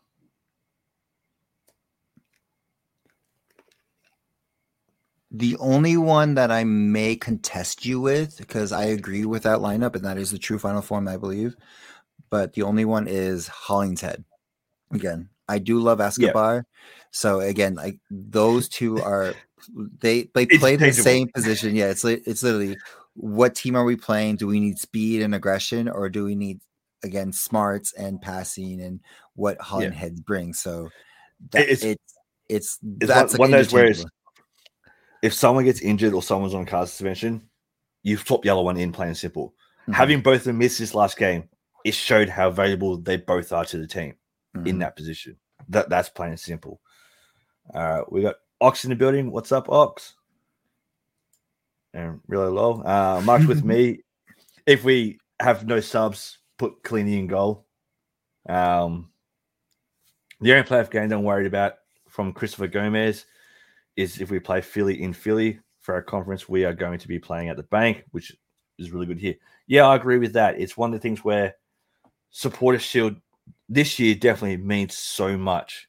[5.35, 9.95] The only one that I may contest you with, because I agree with that lineup,
[9.95, 11.55] and that is the true final form, I believe.
[12.29, 14.23] But the only one is Hollingshead.
[14.91, 16.55] Again, I do love Escobar.
[16.55, 16.61] Yeah.
[17.09, 19.33] So again, like those two are
[19.99, 21.75] they they play the same position.
[21.75, 22.77] Yeah, it's it's literally
[23.15, 24.35] what team are we playing?
[24.35, 26.59] Do we need speed and aggression, or do we need
[27.03, 28.99] again smarts and passing and
[29.35, 30.09] what Holland yeah.
[30.25, 30.53] bring?
[30.53, 30.89] So
[31.51, 32.03] that, it's, it's
[32.49, 33.93] it's, it's that's one, one of those where
[35.23, 37.41] if someone gets injured or someone's on card suspension,
[38.03, 39.55] you flip the other one in, plain and simple.
[39.83, 39.93] Mm-hmm.
[39.93, 41.47] Having both of them miss this last game,
[41.85, 44.15] it showed how valuable they both are to the team
[44.55, 44.67] mm-hmm.
[44.67, 45.37] in that position.
[45.69, 46.81] That that's plain and simple.
[47.73, 49.31] Uh, we got Ox in the building.
[49.31, 50.15] What's up, Ox?
[51.93, 52.81] And really low.
[52.81, 53.99] Uh, Mark's with me.
[54.65, 57.65] If we have no subs, put Cleany in goal.
[58.49, 59.09] Um,
[60.41, 61.75] the only playoff game I'm worried about
[62.09, 63.25] from Christopher Gomez
[63.95, 67.19] is if we play Philly in Philly for our conference, we are going to be
[67.19, 68.35] playing at the bank, which
[68.79, 69.35] is really good here.
[69.67, 70.59] Yeah, I agree with that.
[70.59, 71.55] It's one of the things where
[72.31, 73.15] supporter shield
[73.69, 75.87] this year definitely means so much.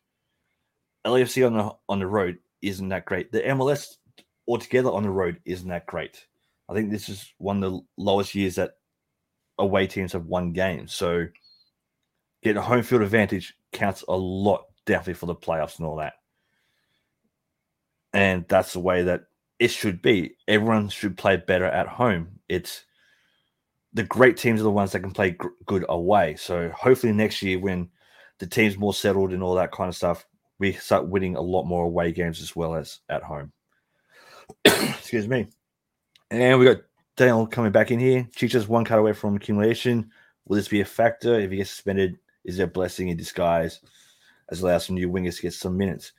[1.06, 3.30] LAFC on the on the road isn't that great.
[3.30, 3.96] The MLS
[4.48, 6.26] altogether on the road isn't that great.
[6.68, 8.72] I think this is one of the lowest years that
[9.58, 10.94] away teams have won games.
[10.94, 11.26] So
[12.42, 16.14] getting a home field advantage counts a lot, definitely for the playoffs and all that
[18.14, 19.24] and that's the way that
[19.58, 20.36] it should be.
[20.48, 22.40] Everyone should play better at home.
[22.48, 22.84] It's
[23.92, 26.36] the great teams are the ones that can play good away.
[26.36, 27.90] So hopefully next year, when
[28.38, 30.26] the team's more settled and all that kind of stuff,
[30.58, 33.52] we start winning a lot more away games as well as at home.
[34.64, 35.48] Excuse me.
[36.30, 36.82] And we got
[37.16, 38.28] Daniel coming back in here.
[38.34, 40.10] Chicho's one cut away from accumulation.
[40.46, 41.38] Will this be a factor?
[41.38, 43.80] If he gets suspended, is there a blessing in disguise
[44.50, 46.12] as allows some new wingers to get some minutes?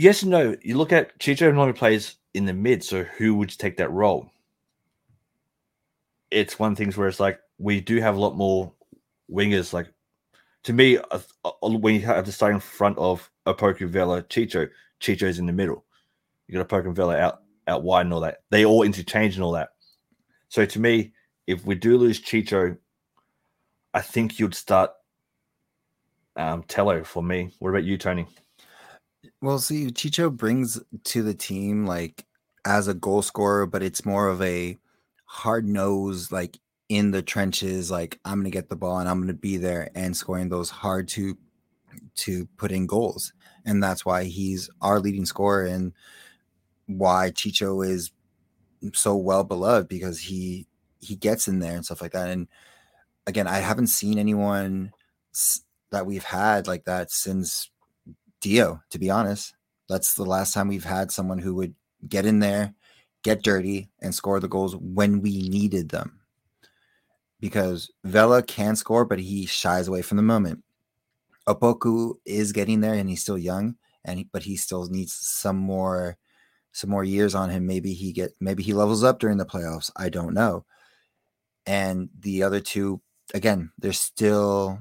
[0.00, 0.56] Yes and no.
[0.62, 4.30] You look at Chicho normally plays in the mid, so who would take that role?
[6.30, 8.72] It's one of things where it's like we do have a lot more
[9.30, 9.74] wingers.
[9.74, 9.92] Like
[10.64, 10.98] to me,
[11.60, 14.68] when you have to start in front of a Vela, Chicho,
[15.00, 15.84] Chicho's in the middle.
[16.48, 18.38] You got a Vela out out wide and all that.
[18.50, 19.70] They all interchange and all that.
[20.48, 21.12] So to me,
[21.46, 22.76] if we do lose Chicho,
[23.92, 24.92] I think you'd start
[26.36, 27.52] um, Tello for me.
[27.58, 28.26] What about you, Tony?
[29.40, 32.26] Well, see, Chicho brings to the team like
[32.64, 34.78] as a goal scorer, but it's more of a
[35.26, 39.34] hard nose, like in the trenches, like I'm gonna get the ball and I'm gonna
[39.34, 41.36] be there and scoring those hard to
[42.16, 43.32] to put in goals.
[43.64, 45.92] And that's why he's our leading scorer and
[46.86, 48.12] why Chicho is
[48.94, 50.66] so well beloved because he
[51.00, 52.30] he gets in there and stuff like that.
[52.30, 52.48] And
[53.26, 54.92] again, I haven't seen anyone
[55.90, 57.70] that we've had like that since
[58.40, 59.54] Dio, to be honest.
[59.88, 61.74] That's the last time we've had someone who would
[62.08, 62.74] get in there,
[63.22, 66.20] get dirty, and score the goals when we needed them.
[67.40, 70.62] Because Vela can score, but he shies away from the moment.
[71.48, 76.16] Opoku is getting there, and he's still young, and but he still needs some more,
[76.72, 77.66] some more years on him.
[77.66, 79.90] Maybe he get, maybe he levels up during the playoffs.
[79.96, 80.64] I don't know.
[81.66, 83.00] And the other two,
[83.34, 84.78] again, they're still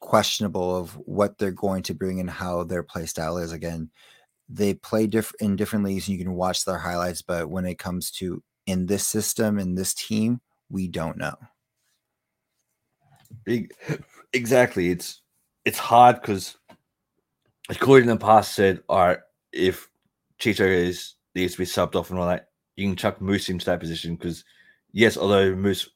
[0.00, 3.52] questionable of what they're going to bring and how their play style is.
[3.52, 3.90] Again,
[4.48, 7.78] they play diff- in different leagues and you can watch their highlights, but when it
[7.78, 11.34] comes to in this system, in this team, we don't know.
[14.32, 14.90] Exactly.
[14.90, 15.22] It's
[15.64, 16.56] it's hard because
[17.68, 19.18] according in the past said, all right,
[19.52, 19.88] if
[20.38, 23.66] Chicho is needs to be subbed off and all that, you can chuck Moose into
[23.66, 24.44] that position because
[24.92, 25.88] yes, although Moose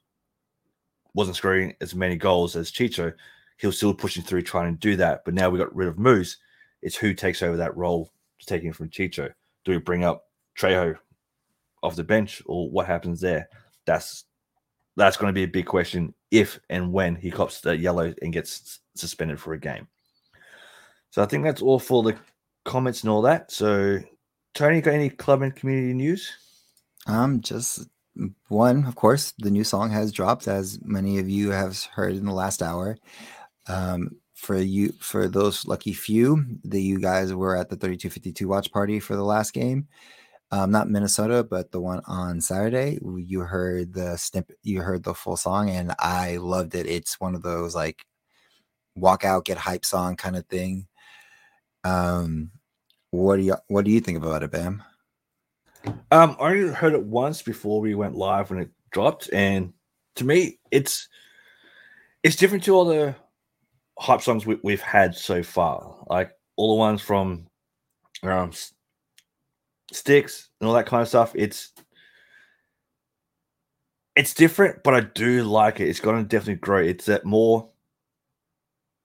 [1.14, 3.12] wasn't scoring as many goals as Chicho,
[3.58, 5.24] he was still pushing through trying to do that.
[5.24, 6.36] But now we got rid of Moose.
[6.82, 8.10] It's who takes over that role,
[8.44, 9.32] taking from Chicho.
[9.64, 10.24] Do we bring up
[10.58, 10.96] Trejo
[11.82, 13.48] off the bench or what happens there?
[13.86, 14.24] That's
[14.96, 18.32] that's going to be a big question if and when he cops the yellow and
[18.32, 19.88] gets suspended for a game.
[21.10, 22.16] So I think that's all for the
[22.64, 23.50] comments and all that.
[23.50, 24.00] So
[24.54, 26.30] Tony, got any club and community news?
[27.06, 27.88] Um, just
[28.48, 32.26] one, of course, the new song has dropped, as many of you have heard in
[32.26, 32.98] the last hour.
[33.66, 38.72] Um, for you, for those lucky few that you guys were at the 3252 watch
[38.72, 39.86] party for the last game,
[40.50, 45.14] um, not Minnesota, but the one on Saturday, you heard the snippet, you heard the
[45.14, 46.86] full song, and I loved it.
[46.86, 48.04] It's one of those like
[48.94, 50.88] walk out, get hype song kind of thing.
[51.84, 52.50] Um,
[53.10, 54.82] what do you what do you think about it, Bam?
[56.10, 59.72] Um, I only heard it once before we went live when it dropped, and
[60.16, 61.08] to me, it's
[62.22, 63.14] it's different to all the
[64.02, 66.04] hype songs we, have had so far.
[66.08, 67.46] Like all the ones from
[68.24, 68.50] um,
[69.92, 71.32] Styx and all that kind of stuff.
[71.34, 71.72] It's
[74.16, 75.88] it's different, but I do like it.
[75.88, 76.82] It's going to definitely grow.
[76.82, 77.70] It's that more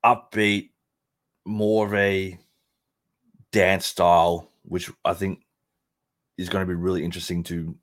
[0.04, 0.72] upbeat,
[1.46, 2.38] more of a
[3.54, 5.46] dance style, which I think
[6.38, 7.78] is going to be really interesting to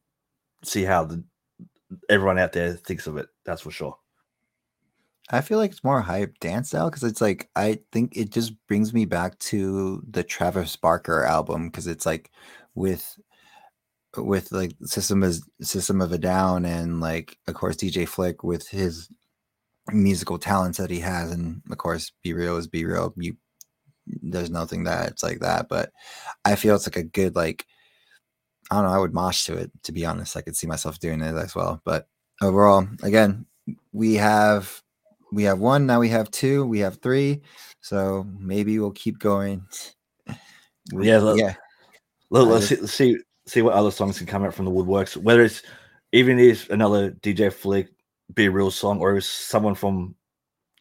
[0.64, 1.22] see how the
[2.10, 3.28] everyone out there thinks of it.
[3.44, 3.96] That's for sure.
[5.30, 8.52] I feel like it's more hype dance style because it's like I think it just
[8.66, 12.30] brings me back to the Travis Barker album because it's like
[12.74, 13.18] with
[14.16, 18.68] with like system as system of a down and like of course DJ Flick with
[18.68, 19.08] his
[19.92, 23.36] musical talents that he has and of course B-Real is B-Real you
[24.06, 25.90] there's nothing that it's like that but
[26.44, 27.66] I feel it's like a good like
[28.70, 30.98] I don't know I would mosh to it to be honest I could see myself
[30.98, 32.08] doing it as well but
[32.42, 33.46] overall again
[33.92, 34.82] we have
[35.34, 37.42] we have one now we have two we have three.
[37.80, 39.66] So maybe we'll keep going.
[40.92, 41.54] Yeah let, yeah.
[42.30, 45.16] let, us see, see see what other songs can come out from the woodworks.
[45.16, 45.62] Whether it's
[46.12, 47.88] even if another dj flick
[48.32, 50.14] B-Real song or it's someone from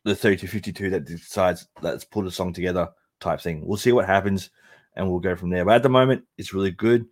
[0.05, 2.89] the 3252 that decides let's put a song together
[3.19, 3.65] type thing.
[3.65, 4.49] We'll see what happens
[4.95, 5.65] and we'll go from there.
[5.65, 7.05] But at the moment it's really good.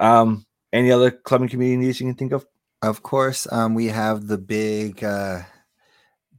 [0.00, 2.46] Um any other clubbing and community news you can think of?
[2.80, 5.42] Of course um we have the big uh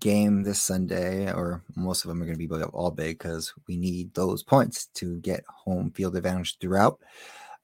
[0.04, 3.78] game this Sunday, or most of them are going to be all big because we
[3.78, 7.00] need those points to get home field advantage throughout.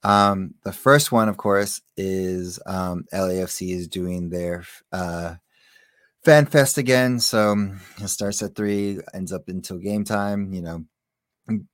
[0.04, 5.36] Um, the first one, of course, is um, LAFC is doing their uh,
[6.24, 7.20] fan fest again.
[7.20, 10.54] So um, it starts at three, ends up until game time.
[10.54, 10.86] You know,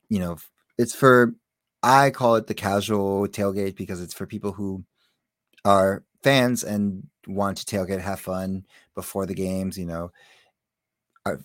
[0.09, 0.37] you know,
[0.79, 1.35] it's for
[1.83, 4.83] I call it the casual tailgate because it's for people who
[5.63, 9.77] are fans and want to tailgate, have fun before the games.
[9.77, 10.11] You know,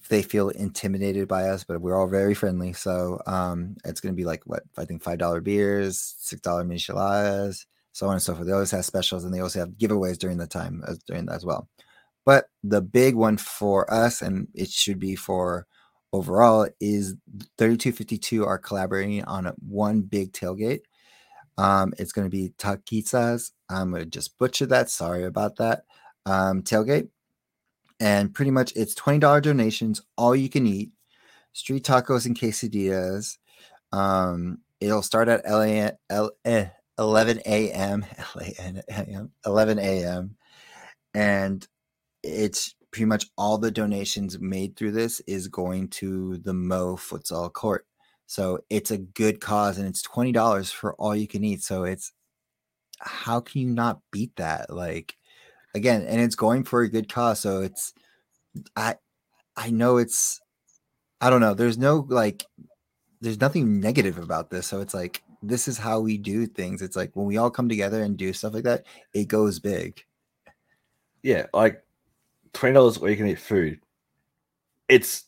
[0.08, 2.72] they feel intimidated by us, but we're all very friendly.
[2.72, 6.64] So um, it's going to be like what I think five dollar beers, six dollar
[6.64, 8.46] micheladas, so on and so forth.
[8.46, 11.36] They always have specials, and they also have giveaways during the time as during that
[11.36, 11.68] as well.
[12.26, 15.66] But the big one for us, and it should be for
[16.12, 17.14] overall, is
[17.56, 20.80] 3252 are collaborating on a, one big tailgate.
[21.56, 23.52] Um, it's going to be Taquitas.
[23.70, 24.90] I'm going to just butcher that.
[24.90, 25.84] Sorry about that.
[26.26, 27.08] Um, tailgate
[28.00, 30.90] and pretty much it's $20 donations, all you can eat,
[31.52, 33.36] street tacos and quesadillas.
[33.92, 36.66] Um, it'll start at LA, L, eh,
[36.98, 38.04] 11 a.m.
[39.46, 40.36] 11 a.m.
[41.14, 41.68] And
[42.22, 47.52] it's pretty much all the donations made through this is going to the Mo futsal
[47.52, 47.86] court.
[48.26, 51.62] So it's a good cause and it's $20 for all you can eat.
[51.62, 52.12] So it's
[53.00, 54.70] how can you not beat that?
[54.70, 55.14] Like
[55.74, 57.40] again, and it's going for a good cause.
[57.40, 57.92] So it's
[58.76, 58.96] I
[59.56, 60.40] I know it's
[61.20, 61.54] I don't know.
[61.54, 62.44] There's no like
[63.20, 64.66] there's nothing negative about this.
[64.66, 66.82] So it's like this is how we do things.
[66.82, 70.02] It's like when we all come together and do stuff like that, it goes big.
[71.22, 71.84] Yeah, like
[72.52, 73.80] twenty dollars or you can eat food.
[74.88, 75.24] It's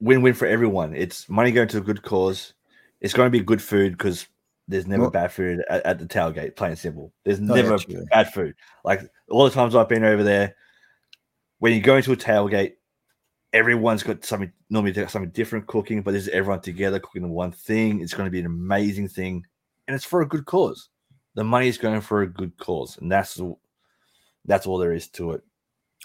[0.00, 0.94] win-win for everyone.
[0.94, 2.52] It's money going to a good cause.
[3.00, 4.26] It's going to be good food because
[4.68, 6.56] there's never well, bad food at, at, the tailgate.
[6.56, 7.12] Plain simple.
[7.24, 7.78] There's oh, never
[8.10, 8.54] bad food.
[8.84, 9.00] Like
[9.30, 10.56] all the times I've been over there,
[11.58, 12.72] when you go into a tailgate,
[13.52, 18.00] everyone's got something normally something different cooking, but this is everyone together cooking one thing.
[18.00, 19.44] It's going to be an amazing thing,
[19.86, 20.88] and it's for a good cause.
[21.34, 23.40] The money is going for a good cause, and that's
[24.44, 25.42] that's all there is to it.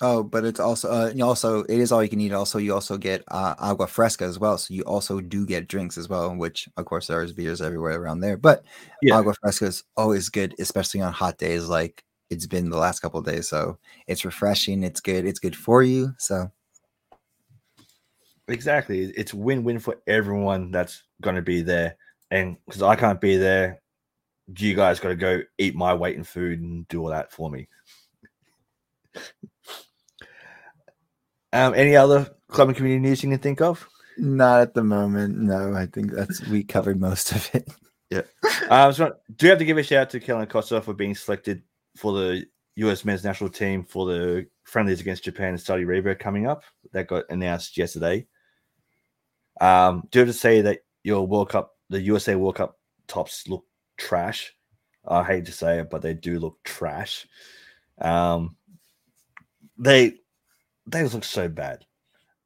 [0.04, 2.34] Oh, but it's also uh, also it is all you can eat.
[2.34, 4.58] Also, you also get uh, agua fresca as well.
[4.58, 8.22] So you also do get drinks as well, which of course there's beers everywhere around
[8.22, 8.36] there.
[8.36, 8.66] But
[9.04, 9.20] yeah.
[9.20, 13.22] agua fresca is always good, especially on hot days like it's been the last couple
[13.22, 13.48] days.
[13.48, 13.78] So
[14.08, 14.84] it's refreshing.
[14.84, 15.26] It's good.
[15.26, 16.16] It's good for you.
[16.18, 16.52] So
[18.48, 21.96] exactly, it's win-win for everyone that's going to be there.
[22.32, 23.82] And because I can't be there,
[24.58, 27.52] you guys got to go eat my weight in food and do all that for
[27.52, 27.68] me.
[31.54, 33.88] Um, any other club and community news you can think of?
[34.18, 35.38] Not at the moment.
[35.38, 37.68] No, I think that's we covered most of it.
[38.10, 38.22] Yeah.
[38.70, 41.16] Um, so do you have to give a shout out to Kellyn Acosta for being
[41.16, 41.64] selected
[41.96, 42.46] for the
[42.76, 46.64] US men's national team for the friendlies against Japan and Saudi Arabia coming up?
[46.92, 48.28] That got announced yesterday.
[49.60, 52.78] Um, do you have to say that your World Cup, the USA World Cup
[53.08, 53.66] tops look
[53.98, 54.54] trash?
[55.08, 57.28] I hate to say it, but they do look trash.
[58.00, 58.56] Um,
[59.78, 60.16] they
[60.88, 61.86] they look so bad.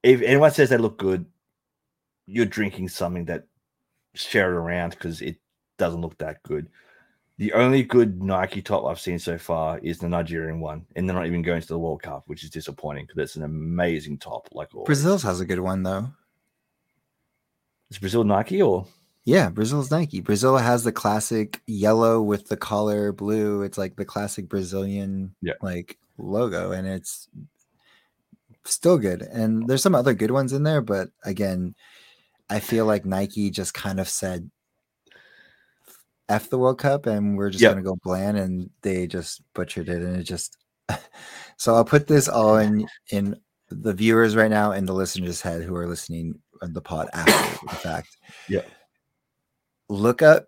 [0.03, 1.25] If anyone says they look good,
[2.25, 3.47] you're drinking something that
[4.13, 5.37] share it around because it
[5.77, 6.69] doesn't look that good.
[7.37, 11.15] The only good Nike top I've seen so far is the Nigerian one, and they're
[11.15, 14.47] not even going to the World Cup, which is disappointing because it's an amazing top.
[14.53, 14.85] Like always.
[14.85, 16.07] Brazil's has a good one though.
[17.89, 18.85] Is Brazil Nike or?
[19.25, 20.21] Yeah, Brazil's Nike.
[20.21, 23.63] Brazil has the classic yellow with the collar blue.
[23.63, 25.53] It's like the classic Brazilian yeah.
[25.61, 27.27] like logo, and it's
[28.65, 29.21] still good.
[29.21, 31.75] And there's some other good ones in there, but again,
[32.49, 34.49] I feel like Nike just kind of said
[36.29, 37.71] F the World Cup and we're just yep.
[37.71, 40.57] gonna go bland and they just butchered it and it just
[41.57, 43.35] so I'll put this all in in
[43.69, 47.65] the viewers right now and the listeners' head who are listening on the pod after
[47.67, 48.17] the fact.
[48.47, 48.61] Yeah.
[49.89, 50.47] Look up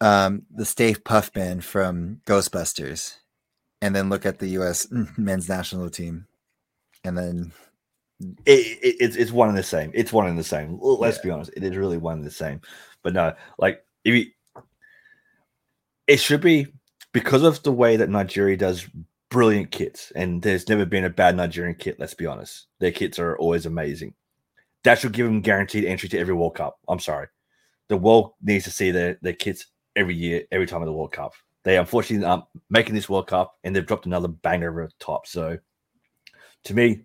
[0.00, 3.16] um, the Stave Puffman from Ghostbusters
[3.82, 4.86] and then look at the US
[5.18, 6.26] men's national team
[7.04, 7.52] and then
[8.46, 9.90] it, it, it's it's one and the same.
[9.94, 10.78] It's one and the same.
[10.80, 11.22] Let's yeah.
[11.22, 12.60] be honest, it is really one and the same.
[13.02, 14.62] But no, like if you,
[16.06, 16.66] it should be
[17.12, 18.86] because of the way that Nigeria does
[19.30, 21.98] brilliant kits, and there's never been a bad Nigerian kit.
[21.98, 24.14] Let's be honest, their kits are always amazing.
[24.84, 26.78] That should give them guaranteed entry to every World Cup.
[26.88, 27.28] I'm sorry,
[27.88, 31.12] the world needs to see their their kits every year, every time of the World
[31.12, 31.32] Cup.
[31.62, 35.26] They unfortunately aren't making this World Cup, and they've dropped another banger over the top.
[35.26, 35.58] So
[36.64, 37.02] to me,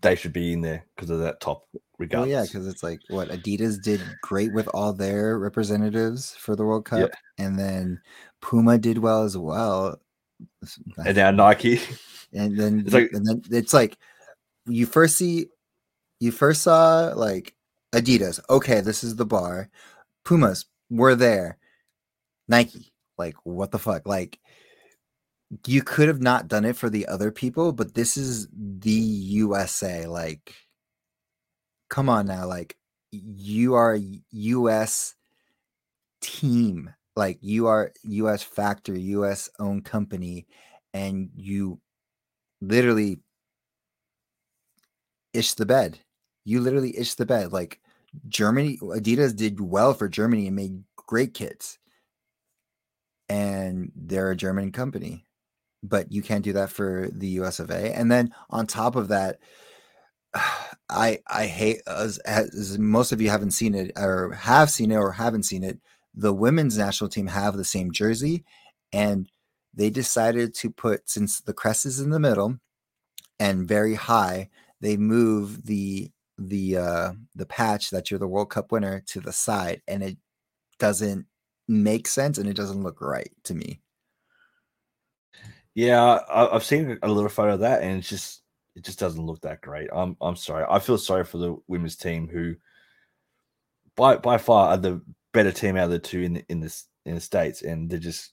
[0.00, 1.64] they should be in there because of that top
[1.98, 2.32] regardless.
[2.32, 6.64] Well, yeah, because it's like what Adidas did great with all their representatives for the
[6.64, 7.44] World Cup, yeah.
[7.44, 8.00] and then
[8.40, 10.00] Puma did well as well.
[10.98, 11.80] And now Nike.
[12.34, 13.98] And then it's like and then it's like
[14.64, 15.48] you first see
[16.18, 17.54] you first saw like
[17.94, 18.40] Adidas.
[18.48, 19.68] Okay, this is the bar.
[20.24, 21.58] Pumas, we're there.
[22.48, 24.06] Nike, like what the fuck?
[24.06, 24.38] Like
[25.66, 30.06] you could have not done it for the other people, but this is the USA.
[30.06, 30.54] Like,
[31.90, 32.46] come on now.
[32.46, 32.76] Like,
[33.10, 35.14] you are a US
[36.20, 36.94] team.
[37.16, 40.46] Like, you are US factory, US owned company,
[40.94, 41.80] and you
[42.60, 43.20] literally
[45.34, 45.98] ish the bed.
[46.44, 47.52] You literally ish the bed.
[47.52, 47.80] Like,
[48.28, 51.78] Germany, Adidas did well for Germany and made great kits.
[53.28, 55.26] And they're a German company
[55.82, 57.94] but you can't do that for the US of A.
[57.96, 59.38] And then on top of that,
[60.90, 64.96] I I hate as, as most of you haven't seen it or have seen it
[64.96, 65.78] or haven't seen it.
[66.14, 68.44] The women's national team have the same jersey,
[68.92, 69.28] and
[69.74, 72.58] they decided to put since the crest is in the middle
[73.42, 78.72] and very high, they move the the uh the patch that you're the World Cup
[78.72, 80.16] winner to the side, and it
[80.78, 81.26] doesn't
[81.68, 83.81] make sense and it doesn't look right to me.
[85.74, 88.42] Yeah, I, have seen a little photo of that, and it's just
[88.76, 89.88] it just doesn't look that great.
[89.92, 90.64] I'm I'm sorry.
[90.68, 92.54] I feel sorry for the women's team who,
[93.96, 95.02] by by far, are the
[95.32, 97.98] better team out of the two in the, in this in the states, and they
[97.98, 98.32] just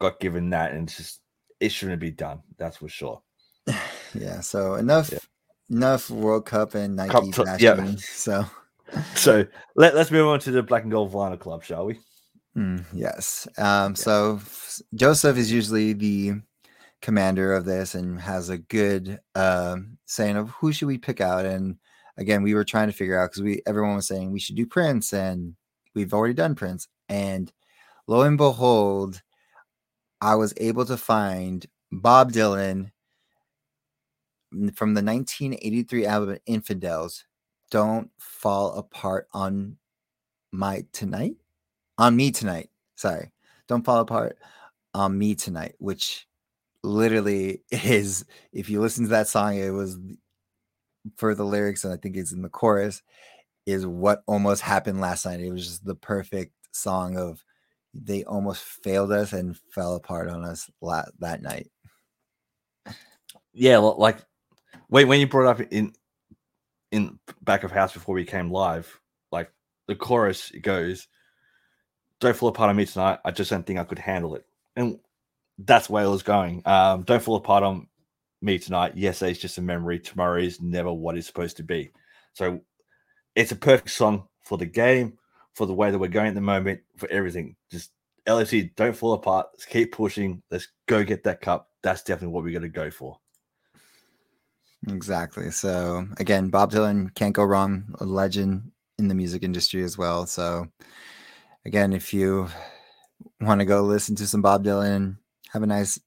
[0.00, 1.20] got given that, and it's just
[1.60, 2.40] it shouldn't be done.
[2.56, 3.22] That's for sure.
[4.14, 4.40] Yeah.
[4.40, 5.18] So enough yeah.
[5.68, 7.66] enough World Cup and Nike Cup, bashing.
[7.66, 7.96] Yeah.
[7.98, 8.46] So
[9.14, 11.98] so let, let's move on to the Black and Gold Vinyl Club, shall we?
[12.56, 13.46] Mm, yes.
[13.58, 13.94] Um, yeah.
[13.94, 14.40] So
[14.94, 16.34] Joseph is usually the
[17.02, 19.76] commander of this and has a good uh,
[20.06, 21.44] saying of who should we pick out.
[21.44, 21.76] And
[22.16, 24.66] again, we were trying to figure out because we everyone was saying we should do
[24.66, 25.54] Prince, and
[25.94, 26.88] we've already done Prince.
[27.08, 27.52] And
[28.06, 29.22] lo and behold,
[30.20, 32.90] I was able to find Bob Dylan
[34.74, 37.24] from the 1983 album Infidels.
[37.70, 39.76] Don't fall apart on
[40.52, 41.36] my tonight,
[41.98, 42.70] on me tonight.
[42.96, 43.32] Sorry,
[43.68, 44.38] don't fall apart
[44.94, 46.26] on me tonight, which
[46.86, 49.98] literally is if you listen to that song, it was
[51.16, 53.02] for the lyrics, and I think it's in the chorus,
[53.66, 55.40] is what almost happened last night.
[55.40, 57.44] It was just the perfect song of
[57.94, 61.70] they almost failed us and fell apart on us la- that night.
[63.52, 64.18] Yeah, like
[64.88, 65.92] when when you brought up in
[66.92, 69.00] in back of house before we came live,
[69.32, 69.50] like
[69.88, 71.08] the chorus goes,
[72.20, 73.20] "Don't fall apart on me tonight.
[73.24, 74.44] I just don't think I could handle it,"
[74.76, 74.98] and
[75.58, 76.62] that's where it was going.
[76.66, 77.86] Um, don't fall apart on
[78.42, 78.92] me tonight.
[78.96, 79.98] Yes, it's just a memory.
[79.98, 81.90] Tomorrow is never what it's supposed to be.
[82.34, 82.60] So
[83.34, 85.18] it's a perfect song for the game,
[85.54, 87.56] for the way that we're going at the moment, for everything.
[87.70, 87.90] Just
[88.26, 89.48] LFC, don't fall apart.
[89.52, 90.42] Let's keep pushing.
[90.50, 91.70] Let's go get that cup.
[91.82, 93.18] That's definitely what we're going to go for.
[94.88, 95.50] Exactly.
[95.50, 97.94] So again, Bob Dylan can't go wrong.
[98.00, 100.26] A legend in the music industry as well.
[100.26, 100.66] So
[101.64, 102.48] again, if you
[103.40, 105.16] want to go listen to some Bob Dylan,
[105.56, 105.98] have a nice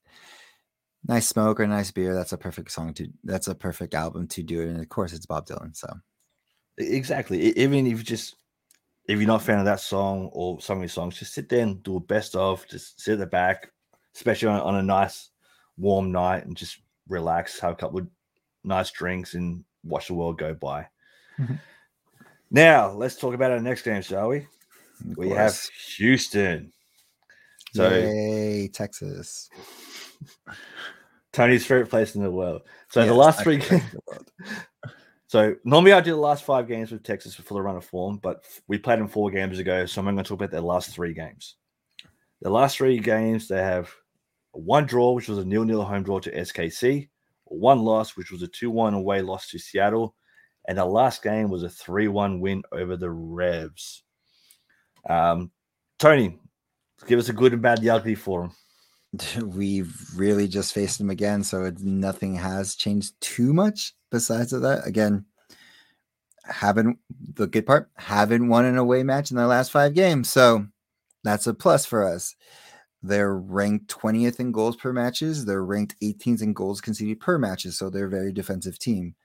[1.07, 4.27] nice smoke or a nice beer, that's a perfect song to that's a perfect album
[4.27, 4.67] to do it.
[4.67, 5.75] And of course it's Bob Dylan.
[5.75, 5.87] So
[6.77, 7.57] exactly.
[7.57, 8.35] Even if you just
[9.07, 11.49] if you're not a fan of that song or some of his songs, just sit
[11.49, 13.71] there and do a best of, just sit at the back,
[14.15, 15.29] especially on, on a nice
[15.77, 16.77] warm night and just
[17.07, 18.07] relax, have a couple of
[18.63, 20.85] nice drinks and watch the world go by.
[21.39, 21.55] Mm-hmm.
[22.51, 24.37] Now let's talk about our next game, shall we?
[24.37, 25.37] Of we course.
[25.37, 26.71] have Houston.
[27.73, 29.49] So Yay, Texas.
[31.31, 32.63] Tony's favorite place in the world.
[32.89, 33.83] So yes, the last three games.
[35.27, 38.17] so normally I do the last five games with Texas before the run of form,
[38.17, 40.89] but we played them four games ago, so I'm going to talk about their last
[40.91, 41.55] three games.
[42.41, 43.93] The last three games they have
[44.51, 47.09] one draw, which was a nil-nil home draw to SKC,
[47.45, 50.15] one loss, which was a two-one away loss to Seattle,
[50.67, 54.03] and the last game was a three-one win over the Revs.
[55.07, 55.51] Um,
[55.99, 56.39] Tony,
[57.07, 58.51] give us a good and bad, the ugly for them.
[59.55, 64.61] we've really just faced him again, so it, nothing has changed too much besides of
[64.61, 64.85] that.
[64.85, 65.25] Again,
[66.45, 66.97] haven't
[67.35, 70.65] the good part haven't won an away match in their last five games, so
[71.23, 72.35] that's a plus for us.
[73.01, 75.45] They're ranked 20th in goals per matches.
[75.45, 79.15] They're ranked 18th in goals conceded per matches, so they're a very defensive team.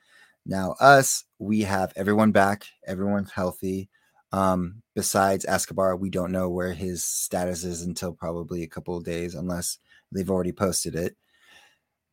[0.46, 3.88] Now, us, we have everyone back, everyone's healthy.
[4.34, 9.04] Um, besides Escobar, we don't know where his status is until probably a couple of
[9.04, 9.78] days, unless
[10.10, 11.16] they've already posted it.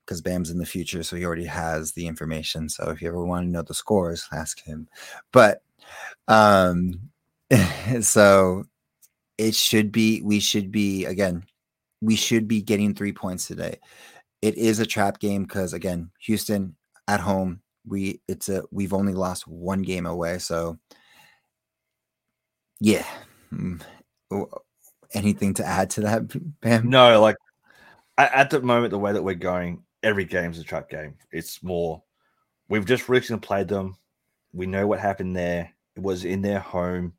[0.05, 2.69] Because Bam's in the future, so he already has the information.
[2.69, 4.88] So if you ever want to know the scores, ask him.
[5.32, 5.63] But
[6.28, 7.09] um,
[8.01, 8.65] so
[9.39, 11.43] it should be, we should be again,
[12.01, 13.80] we should be getting three points today.
[14.43, 16.76] It is a trap game because again, Houston
[17.07, 20.78] at home, we it's a we've only lost one game away, so
[22.82, 23.06] yeah.
[23.54, 23.82] Mm.
[25.14, 26.90] Anything to add to that, Bam?
[26.90, 27.36] No, like
[28.18, 31.16] at the moment, the way that we're going, every game's a trap game.
[31.32, 32.02] It's more,
[32.70, 33.98] we've just recently played them.
[34.52, 35.72] We know what happened there.
[35.96, 37.14] It was in their home.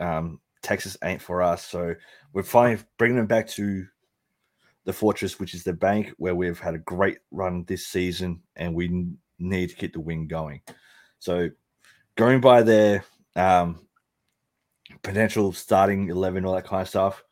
[0.00, 1.64] Um, Texas ain't for us.
[1.64, 1.94] So
[2.32, 3.86] we're finally bringing them back to
[4.84, 8.74] the fortress, which is the bank, where we've had a great run this season and
[8.74, 10.62] we need to keep the wing going.
[11.18, 11.50] So
[12.16, 13.04] going by their
[13.34, 13.85] um,
[15.02, 17.22] potential starting 11, all that kind of stuff.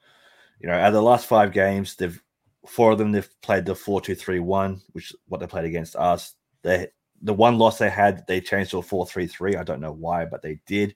[0.60, 2.20] You know, out of the last five games, they've
[2.66, 5.66] four of them they've played the 4 2 3 1, which is what they played
[5.66, 6.34] against us.
[6.62, 6.88] They
[7.22, 9.56] the one loss they had, they changed to a 4 3 3.
[9.56, 10.94] I don't know why, but they did.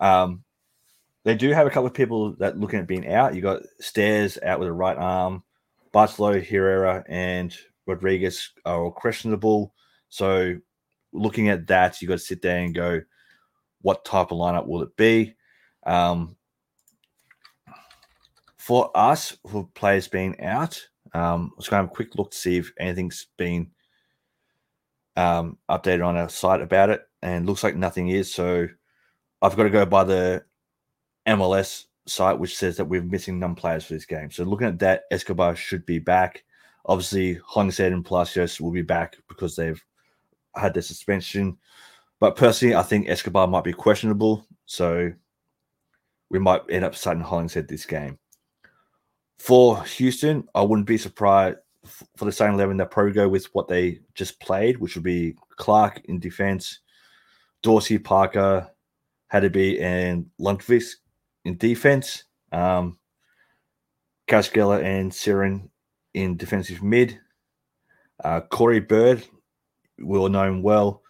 [0.00, 0.44] Um,
[1.24, 3.34] they do have a couple of people that looking at being out.
[3.34, 5.44] You got Steres out with a right arm,
[5.92, 7.56] Bartolo, Herrera, and
[7.86, 9.74] Rodriguez are all questionable.
[10.08, 10.56] So
[11.12, 13.02] looking at that, you got to sit there and go,
[13.82, 15.34] what type of lineup will it be?
[15.84, 16.36] Um,
[18.56, 20.80] for us, for players being out,
[21.14, 23.70] um, let's go have a quick look to see if anything's been
[25.16, 28.32] um, updated on our site about it, and looks like nothing is.
[28.32, 28.68] So
[29.42, 30.44] I've got to go by the
[31.26, 34.30] MLS site, which says that we're missing none players for this game.
[34.30, 36.44] So looking at that, Escobar should be back.
[36.86, 39.82] Obviously, Hollingshead and Palacios will be back because they've
[40.56, 41.56] had their suspension.
[42.20, 44.46] But personally, I think Escobar might be questionable.
[44.66, 45.12] So
[46.32, 48.18] we might end up starting Hollingshead this game.
[49.38, 51.58] For Houston, I wouldn't be surprised
[52.16, 55.36] for the same 11 that probably go with what they just played, which would be
[55.56, 56.80] Clark in defense,
[57.62, 58.70] Dorsey, Parker,
[59.32, 60.94] Hadebe, and Lundkvist
[61.44, 62.98] in defense, um,
[64.26, 65.68] Kaskela and Siren
[66.14, 67.18] in defensive mid,
[68.24, 69.22] uh, Corey Baird,
[69.98, 71.02] we all know him well,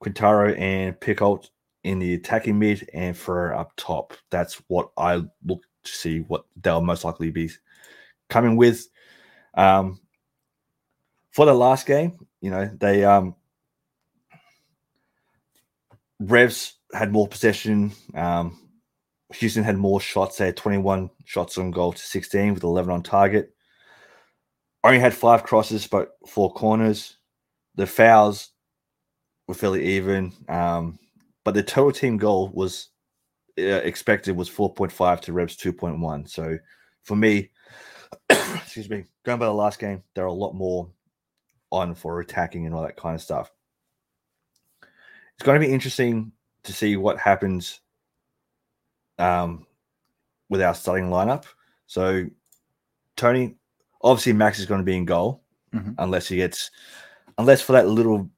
[0.00, 1.48] Quintero and Pickholt
[1.84, 4.14] in the attacking mid and for up top.
[4.30, 7.50] That's what I look to see what they'll most likely be
[8.28, 8.86] coming with.
[9.54, 10.00] Um,
[11.32, 13.34] for the last game, you know, they um
[16.20, 17.92] Revs had more possession.
[18.14, 18.58] Um,
[19.34, 20.36] Houston had more shots.
[20.36, 23.54] They had 21 shots on goal to 16 with 11 on target.
[24.84, 27.16] Only had five crosses, but four corners.
[27.76, 28.50] The fouls
[29.46, 30.32] were fairly even.
[30.48, 30.98] Um,
[31.50, 32.90] but the total team goal was
[33.58, 36.28] uh, expected was 4.5 to Revs 2.1.
[36.28, 36.56] So
[37.02, 37.50] for me,
[38.30, 40.88] excuse me, going by the last game, there are a lot more
[41.72, 43.50] on for attacking and all that kind of stuff.
[44.80, 46.30] It's going to be interesting
[46.62, 47.80] to see what happens
[49.18, 49.66] um,
[50.50, 51.46] with our starting lineup.
[51.88, 52.26] So,
[53.16, 53.56] Tony,
[54.02, 55.42] obviously, Max is going to be in goal
[55.74, 55.94] mm-hmm.
[55.98, 56.70] unless he gets,
[57.38, 58.30] unless for that little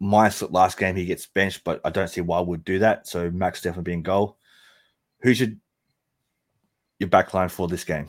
[0.00, 3.06] minus last game he gets benched, but I don't see why would do that.
[3.06, 4.38] So, Max definitely be in goal.
[5.20, 5.60] Who should
[6.98, 8.06] your backline for this game?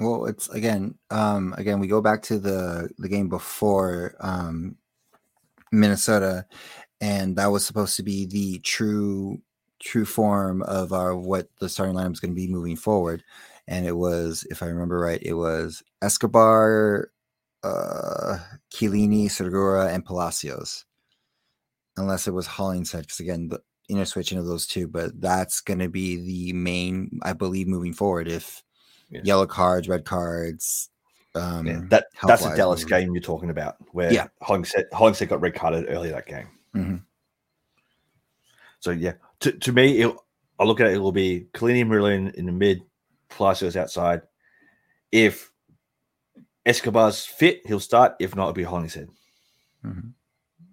[0.00, 4.76] Well, it's again, um, again, we go back to the the game before um,
[5.72, 6.46] Minnesota,
[7.00, 9.40] and that was supposed to be the true
[9.80, 13.22] true form of our what the starting lineup is going to be moving forward.
[13.66, 17.10] And it was, if I remember right, it was Escobar,
[17.64, 18.38] uh,
[18.72, 20.84] Chiellini, Segura, and Palacios.
[21.96, 25.78] Unless it was Hollingshead, because again, the inner switching of those two, but that's going
[25.78, 28.28] to be the main, I believe, moving forward.
[28.28, 28.62] If
[29.10, 29.24] yes.
[29.24, 30.90] yellow cards, red cards,
[31.36, 34.26] um, yeah, that that's a Dallas game you're talking about, where yeah.
[34.42, 36.48] Hollingshead, Hollingshead got red carded earlier that game.
[36.74, 36.96] Mm-hmm.
[38.80, 40.14] So yeah, to, to me, it,
[40.58, 42.82] I look at it, it will be Chiellini Murillo in the mid,
[43.28, 44.22] Palacios outside.
[45.12, 45.52] If
[46.66, 48.14] Escobar's fit, he'll start.
[48.18, 49.08] If not, it'll be Hollingshead.
[49.84, 50.08] Mm-hmm.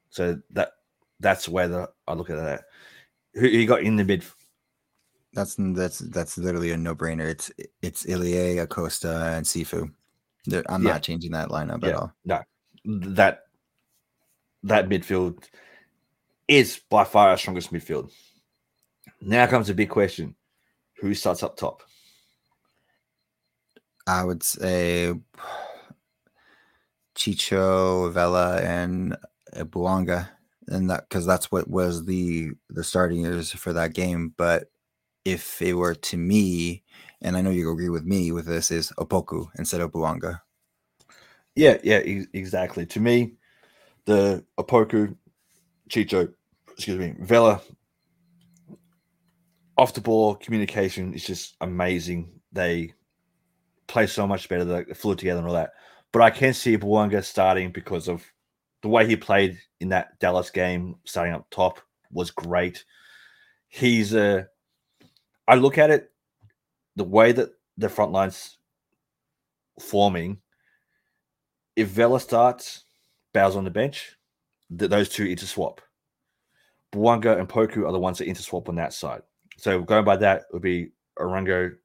[0.09, 0.71] So that
[1.19, 2.63] that's where the, I look at that.
[3.33, 4.25] Who you got in the mid?
[5.33, 7.29] That's that's that's literally a no brainer.
[7.29, 9.91] It's it's Ilie, Acosta, and Cifu.
[10.67, 10.93] I'm yeah.
[10.93, 11.89] not changing that lineup yeah.
[11.89, 12.13] at all.
[12.25, 12.41] No,
[12.85, 13.43] that
[14.63, 15.43] that midfield
[16.47, 18.11] is by far our strongest midfield.
[19.21, 20.35] Now comes a big question:
[20.99, 21.83] Who starts up top?
[24.07, 25.13] I would say
[27.21, 29.15] Chicho, Vela, and
[29.53, 30.27] Bouanga,
[30.67, 34.33] and that because that's what was the the starting years for that game.
[34.37, 34.71] But
[35.23, 36.83] if it were to me,
[37.21, 40.41] and I know you agree with me with this, is Opoku instead of Bouanga.
[41.55, 42.87] Yeah, yeah, e- exactly.
[42.87, 43.33] To me,
[44.05, 45.15] the Opoku,
[45.91, 46.33] Chicho,
[46.71, 47.61] excuse me, Vela,
[49.77, 52.31] off the ball communication is just amazing.
[52.51, 52.93] They
[53.85, 54.65] play so much better.
[54.65, 55.73] They flew together and all that.
[56.11, 58.23] But I can see Bouanga starting because of
[58.81, 61.79] the way he played in that Dallas game, starting up top
[62.11, 62.83] was great.
[63.69, 64.47] He's a.
[65.47, 66.11] I look at it,
[66.95, 68.57] the way that the front line's
[69.79, 70.37] forming.
[71.75, 72.83] If Vela starts,
[73.33, 74.17] Bow's on the bench,
[74.77, 75.79] th- those two interswap.
[76.93, 79.21] Bouanga and Poku are the ones that interswap on that side.
[79.57, 81.75] So going by that, it would be Arango,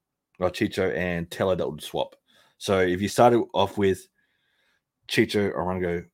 [0.41, 2.17] Chicho, and Tello that would swap.
[2.59, 4.09] So if you started off with
[5.09, 6.05] Chicho, Arango,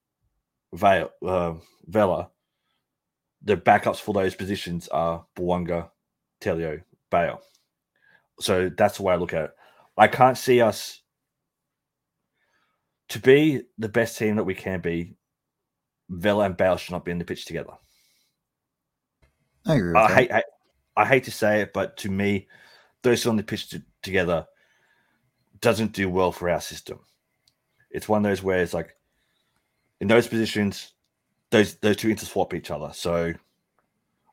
[0.72, 1.54] Vela, uh,
[1.86, 2.30] Vela,
[3.42, 5.90] the backups for those positions are Bouanga,
[6.40, 6.80] Tello,
[7.10, 7.40] Bale.
[8.40, 9.50] So that's the way I look at it.
[9.96, 11.02] I can't see us
[13.10, 15.16] to be the best team that we can be.
[16.08, 17.72] Vela and Bale should not be in the pitch together.
[19.66, 19.94] I agree.
[19.94, 20.42] I hate, I,
[20.96, 22.48] I, hate to say it, but to me,
[23.02, 24.46] those on the pitch to, together
[25.60, 26.98] doesn't do well for our system.
[27.92, 28.96] It's one of those where it's like
[30.00, 30.94] in those positions,
[31.50, 32.90] those those two interswap each other.
[32.92, 33.34] So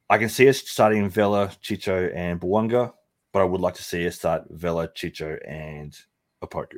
[0.10, 2.93] I can see us starting Vela, Chicho, and Bouanga,
[3.32, 5.95] but I would like to see us start Vela, Chicho, and
[6.43, 6.78] Opoku.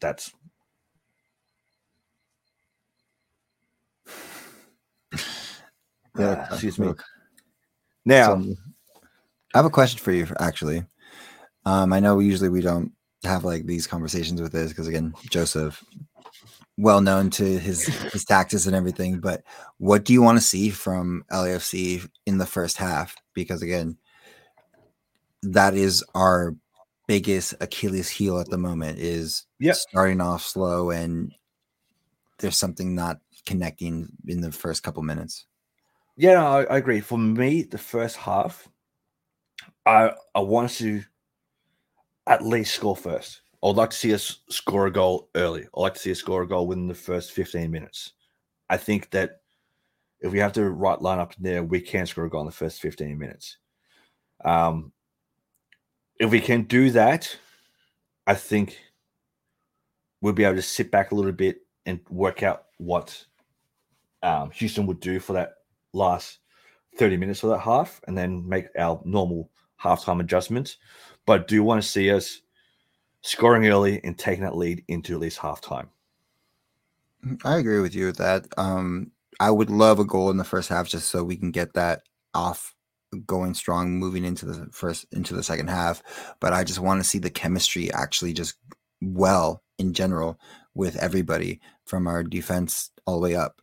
[0.00, 0.32] That's
[6.18, 6.92] yeah, excuse me.
[8.04, 8.54] Now, so,
[9.54, 10.26] I have a question for you.
[10.40, 10.84] Actually,
[11.64, 15.82] um, I know usually we don't have like these conversations with this because again, Joseph,
[16.76, 19.20] well known to his his tactics and everything.
[19.20, 19.42] But
[19.78, 23.16] what do you want to see from LAFC in the first half?
[23.34, 23.96] Because again,
[25.42, 26.54] that is our
[27.06, 29.76] biggest Achilles heel at the moment is yep.
[29.76, 31.34] starting off slow and
[32.38, 35.46] there's something not connecting in the first couple minutes.
[36.16, 37.00] Yeah, no, I, I, agree.
[37.00, 38.68] For me, the first half,
[39.84, 41.02] I I want to
[42.26, 43.42] at least score first.
[43.64, 45.62] I would like to see us score a goal early.
[45.62, 48.12] I'd like to see us score a goal within the first 15 minutes.
[48.68, 49.40] I think that
[50.20, 52.52] if we have the right lineup in there, we can score a goal in the
[52.52, 53.56] first 15 minutes.
[54.44, 54.92] Um,
[56.20, 57.34] if we can do that,
[58.26, 58.78] I think
[60.20, 63.24] we'll be able to sit back a little bit and work out what
[64.22, 65.54] um, Houston would do for that
[65.94, 66.40] last
[66.98, 69.50] 30 minutes of that half and then make our normal
[69.82, 70.76] halftime adjustments.
[71.24, 72.42] But I do want to see us
[73.24, 75.88] scoring early and taking that lead into at least halftime.
[77.42, 78.46] I agree with you with that.
[78.58, 81.72] Um, I would love a goal in the first half just so we can get
[81.72, 82.02] that
[82.34, 82.74] off
[83.26, 86.02] going strong moving into the first into the second half.
[86.38, 88.56] But I just want to see the chemistry actually just
[89.00, 90.38] well in general
[90.74, 93.62] with everybody from our defense all the way up,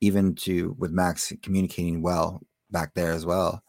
[0.00, 2.42] even to with Max communicating well
[2.72, 3.62] back there as well.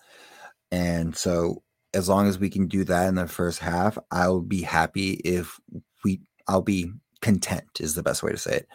[0.71, 1.61] And so
[1.97, 5.59] as long as we can do that in the first half, I'll be happy if
[6.03, 6.91] we I'll be
[7.21, 8.67] content is the best way to say it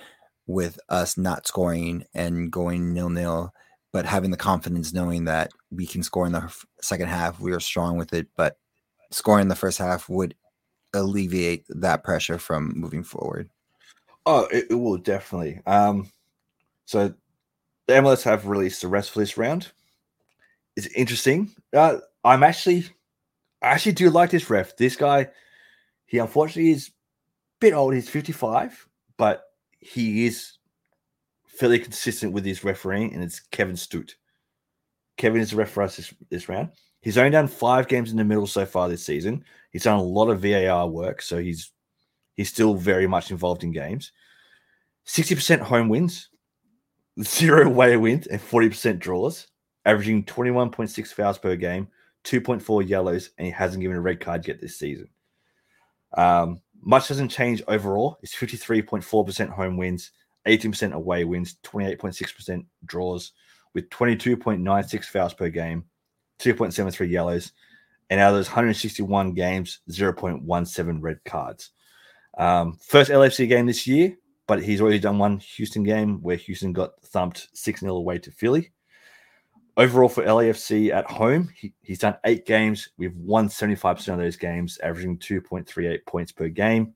[0.48, 3.54] with us not scoring and going nil nil,
[3.92, 7.38] but having the confidence knowing that we can score in the second half.
[7.38, 8.56] We are strong with it, but
[9.12, 10.34] scoring the first half would
[10.92, 13.48] alleviate that pressure from moving forward.
[14.26, 15.60] Oh, it, it will definitely.
[15.64, 16.10] Um,
[16.86, 17.14] so
[17.86, 19.70] the MLS have released the rest for this round.
[20.76, 21.54] It's interesting.
[21.72, 22.86] Uh, I'm actually,
[23.62, 24.76] I actually do like this ref.
[24.76, 25.28] This guy,
[26.06, 26.92] he unfortunately is a
[27.60, 27.94] bit old.
[27.94, 29.44] He's 55, but
[29.78, 30.58] he is
[31.46, 34.14] fairly consistent with his refereeing, and it's Kevin Stott.
[35.16, 36.70] Kevin is the ref for us this, this round.
[37.02, 39.44] He's only done five games in the middle so far this season.
[39.70, 41.72] He's done a lot of VAR work, so he's
[42.34, 44.12] he's still very much involved in games.
[45.06, 46.30] 60% home wins,
[47.22, 49.48] zero away wins, and 40% draws,
[49.84, 51.88] averaging 21.6 fouls per game,
[52.24, 55.08] 2.4 yellows, and he hasn't given a red card yet this season.
[56.16, 58.18] Um, much doesn't change overall.
[58.22, 60.10] It's 53.4% home wins,
[60.46, 63.32] 18% away wins, 28.6% draws,
[63.74, 65.84] with 22.96 fouls per game,
[66.40, 67.52] 2.73 yellows,
[68.10, 71.70] and out of those 161 games, 0.17 red cards.
[72.36, 74.16] Um, first LFC game this year,
[74.46, 78.30] but he's already done one Houston game where Houston got thumped 6 0 away to
[78.30, 78.72] Philly.
[79.76, 82.90] Overall for LAFC at home, he, he's done eight games.
[82.98, 86.94] We've won 75% of those games, averaging 2.38 points per game.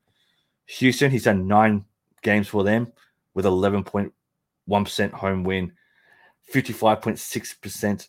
[0.66, 1.85] Houston, he's done nine
[2.22, 2.93] games for them
[3.33, 5.72] with 11.1% home win,
[6.53, 8.09] 55.6%.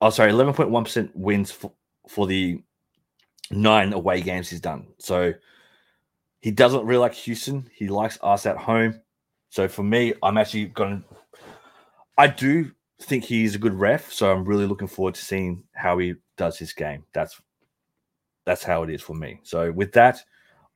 [0.00, 1.72] Oh, sorry, 11.1% wins for,
[2.08, 2.62] for the
[3.50, 4.86] nine away games he's done.
[4.98, 5.34] So
[6.40, 7.68] he doesn't really like Houston.
[7.74, 9.00] He likes us at home.
[9.48, 11.16] So for me, I'm actually going to.
[12.16, 12.70] I do
[13.02, 16.58] think he's a good ref, so I'm really looking forward to seeing how he does
[16.58, 17.04] his game.
[17.12, 17.40] That's
[18.44, 19.40] that's how it is for me.
[19.42, 20.22] So with that,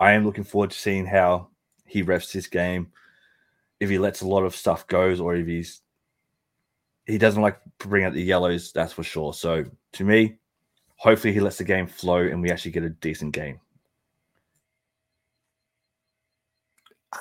[0.00, 1.48] I am looking forward to seeing how
[1.86, 2.92] he refs his game.
[3.80, 5.82] If he lets a lot of stuff goes, or if he's
[7.06, 9.34] he doesn't like bring out the yellows, that's for sure.
[9.34, 10.36] So to me,
[10.96, 13.60] hopefully he lets the game flow and we actually get a decent game.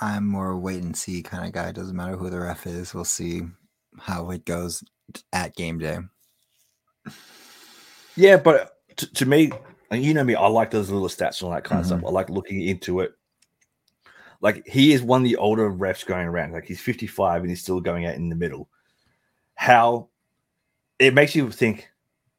[0.02, 1.72] I'm more wait and see kind of guy.
[1.72, 2.94] Doesn't matter who the ref is.
[2.94, 3.42] We'll see
[4.00, 4.84] how it goes
[5.32, 6.00] at game day.
[8.16, 9.52] Yeah, but to, to me,
[9.92, 11.80] you know me, I like those little stats and all that kind mm-hmm.
[11.80, 11.98] of stuff.
[12.00, 12.08] Mm-hmm.
[12.08, 13.14] I like looking into it.
[14.42, 16.52] Like he is one of the older refs going around.
[16.52, 18.70] Like he's 55 and he's still going out in the middle.
[19.56, 20.10] How
[21.00, 21.90] it makes you think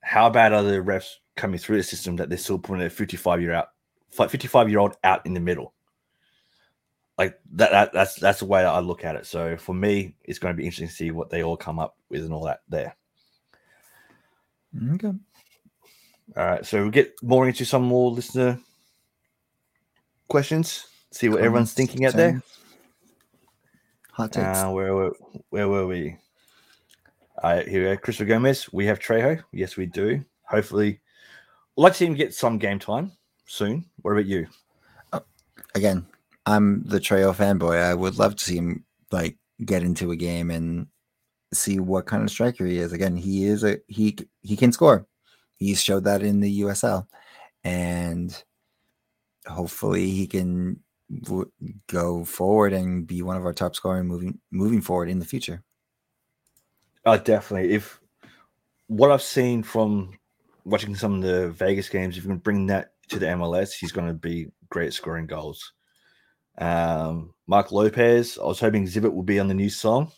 [0.02, 3.40] how bad are the refs coming through the system that they're still putting a 55
[3.40, 3.68] year out
[4.12, 5.72] 55 year old out in the middle
[7.18, 9.26] like that, that that's that's the way I look at it.
[9.26, 11.96] So for me, it's going to be interesting to see what they all come up
[12.08, 12.96] with and all that there.
[14.94, 15.12] Okay.
[16.36, 16.66] All right.
[16.66, 18.58] So we'll get more into some more listener
[20.28, 20.86] questions.
[21.12, 22.42] See what Comments, everyone's thinking out there.
[24.12, 24.58] Hot takes.
[24.58, 25.12] Uh, where were
[25.50, 26.16] where were we?
[27.42, 27.96] Uh, here, we are.
[27.96, 28.72] Crystal Gomez.
[28.72, 29.42] We have Trejo.
[29.52, 30.24] Yes, we do.
[30.44, 31.00] Hopefully,
[31.76, 33.12] I'd like to see him get some game time
[33.46, 33.84] soon.
[34.02, 34.46] What about you?
[35.12, 35.20] Uh,
[35.74, 36.06] again,
[36.46, 37.82] I'm the Trejo fanboy.
[37.82, 40.86] I would love to see him like get into a game and
[41.52, 42.92] see what kind of striker he is.
[42.92, 45.06] Again, he is a he he can score.
[45.56, 47.06] He showed that in the USL,
[47.62, 48.44] and
[49.46, 50.80] hopefully he can
[51.22, 51.50] w-
[51.86, 55.62] go forward and be one of our top scoring moving moving forward in the future.
[57.04, 57.72] Uh, definitely.
[57.72, 58.00] If
[58.88, 60.18] what I've seen from
[60.64, 63.92] watching some of the Vegas games, if you can bring that to the MLS, he's
[63.92, 65.73] going to be great at scoring goals.
[66.58, 70.12] Um, Mark Lopez, I was hoping Xzibit would be on the new song.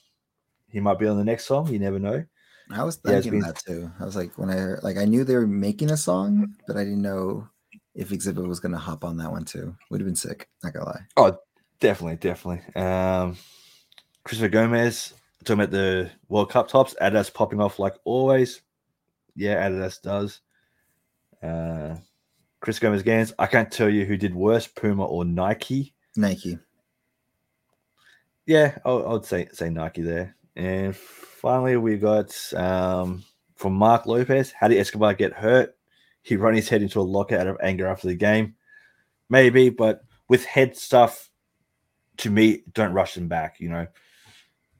[0.68, 1.72] He might be on the next song.
[1.72, 2.24] You never know.
[2.70, 3.40] I was thinking been...
[3.40, 3.90] that too.
[4.00, 6.84] I was like, when I like, I knew they were making a song, but I
[6.84, 7.48] didn't know
[7.94, 9.74] if Xzibit was going to hop on that one too.
[9.90, 10.48] Would have been sick.
[10.62, 11.06] Not gonna lie.
[11.16, 11.38] Oh,
[11.80, 12.62] definitely, definitely.
[12.74, 13.36] Um,
[14.24, 15.14] Christopher Gomez
[15.44, 16.94] talking about the World Cup tops.
[17.00, 18.62] Adidas popping off like always.
[19.34, 20.40] Yeah, Adidas does.
[21.42, 21.96] Uh,
[22.60, 23.32] Chris Gomez Gans.
[23.38, 25.94] I can't tell you who did worse, Puma or Nike.
[26.16, 26.58] Nike.
[28.46, 30.36] Yeah, I would say say Nike there.
[30.54, 33.24] And finally, we got um,
[33.56, 34.52] from Mark Lopez.
[34.52, 35.76] How did Escobar get hurt?
[36.22, 38.54] He ran his head into a locker out of anger after the game.
[39.28, 41.30] Maybe, but with head stuff,
[42.18, 43.60] to me, don't rush them back.
[43.60, 43.86] You know,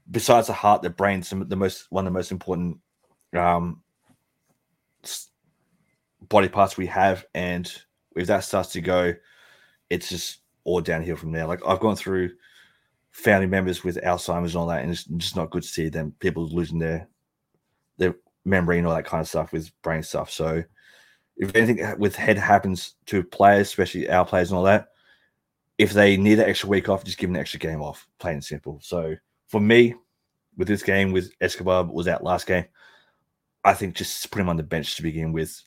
[0.09, 2.79] besides the heart, the brain, some the most one of the most important
[3.33, 3.81] um,
[6.27, 7.71] body parts we have, and
[8.15, 9.13] if that starts to go,
[9.89, 11.47] it's just all downhill from there.
[11.47, 12.31] Like I've gone through
[13.11, 16.13] family members with Alzheimer's and all that, and it's just not good to see them
[16.19, 17.07] people losing their
[17.97, 18.15] their
[18.45, 20.29] memory and all that kind of stuff with brain stuff.
[20.29, 20.63] So
[21.37, 24.89] if anything with head happens to players, especially our players and all that,
[25.77, 28.35] if they need an extra week off, just give them an extra game off, plain
[28.35, 28.79] and simple.
[28.83, 29.15] So
[29.47, 29.95] for me,
[30.57, 32.65] with this game, with Escobar was out last game,
[33.63, 35.61] I think just put him on the bench to begin with.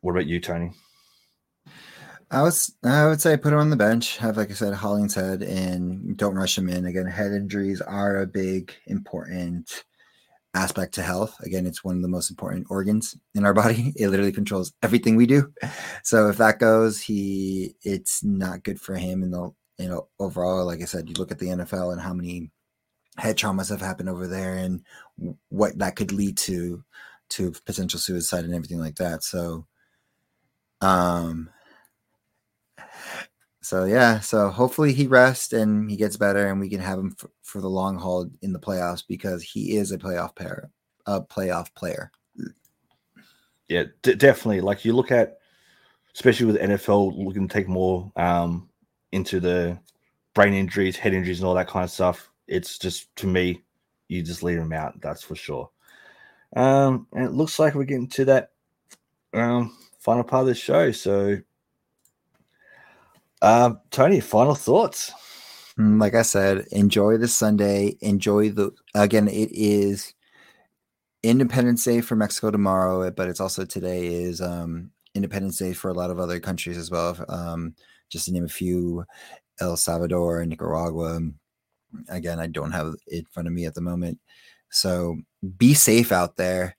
[0.00, 0.72] What about you, Tony?
[2.30, 4.18] I was I would say put him on the bench.
[4.18, 6.84] Have like I said, Hollingshead and don't rush him in.
[6.86, 9.84] Again, head injuries are a big important
[10.54, 11.36] aspect to health.
[11.40, 13.94] Again, it's one of the most important organs in our body.
[13.96, 15.52] It literally controls everything we do.
[16.02, 20.66] So if that goes, he it's not good for him in the you know overall.
[20.66, 22.50] Like I said, you look at the NFL and how many
[23.16, 24.84] head traumas have happened over there and
[25.48, 26.84] what that could lead to
[27.30, 29.24] to potential suicide and everything like that.
[29.24, 29.66] So
[30.80, 31.50] um
[33.68, 37.10] so yeah, so hopefully he rests and he gets better, and we can have him
[37.10, 40.70] for, for the long haul in the playoffs because he is a playoff pair,
[41.04, 42.10] a playoff player.
[43.68, 44.62] Yeah, d- definitely.
[44.62, 45.40] Like you look at,
[46.14, 48.70] especially with NFL looking to take more um,
[49.12, 49.78] into the
[50.32, 52.30] brain injuries, head injuries, and all that kind of stuff.
[52.46, 53.62] It's just to me,
[54.08, 54.98] you just leave him out.
[55.02, 55.68] That's for sure.
[56.56, 58.52] Um, and it looks like we're getting to that
[59.34, 60.90] um, final part of the show.
[60.90, 61.36] So
[63.42, 65.12] um, Tony, final thoughts.
[65.78, 67.96] Mm, like I said, enjoy the Sunday.
[68.00, 69.28] Enjoy the again.
[69.28, 70.14] It is
[71.22, 75.94] Independence Day for Mexico tomorrow, but it's also today is um, Independence Day for a
[75.94, 77.16] lot of other countries as well.
[77.28, 77.74] Um,
[78.08, 79.04] just to name a few,
[79.60, 81.20] El Salvador Nicaragua.
[82.08, 84.18] Again, I don't have it in front of me at the moment.
[84.70, 85.16] So
[85.56, 86.76] be safe out there.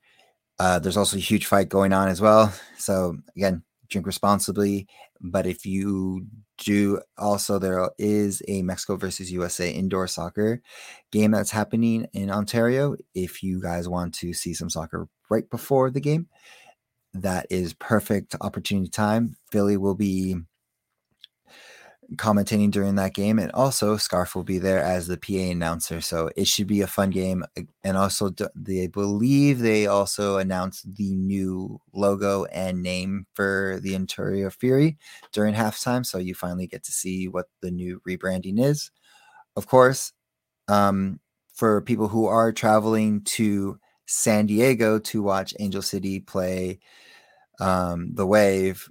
[0.60, 2.54] Uh, there's also a huge fight going on as well.
[2.78, 4.88] So again, drink responsibly.
[5.22, 6.26] But if you
[6.58, 10.62] do also there is a Mexico versus USA indoor soccer
[11.12, 12.96] game that's happening in Ontario.
[13.14, 16.28] If you guys want to see some soccer right before the game,
[17.14, 19.36] that is perfect opportunity time.
[19.52, 20.38] Philly will be
[22.16, 23.40] commentating during that game.
[23.40, 26.02] And also, Scarf will be there as the PA announcer.
[26.02, 27.44] So it should be a fun game.
[27.84, 34.50] And also, they believe they also announced the new logo and name for the Ontario
[34.50, 34.98] Fury
[35.32, 36.06] during halftime.
[36.06, 38.92] So you finally get to see what the new rebranding is.
[39.56, 40.14] Of course,
[40.68, 41.20] um,
[41.54, 46.80] for people who are traveling to San Diego to watch Angel City play
[47.60, 48.88] um, the Wave,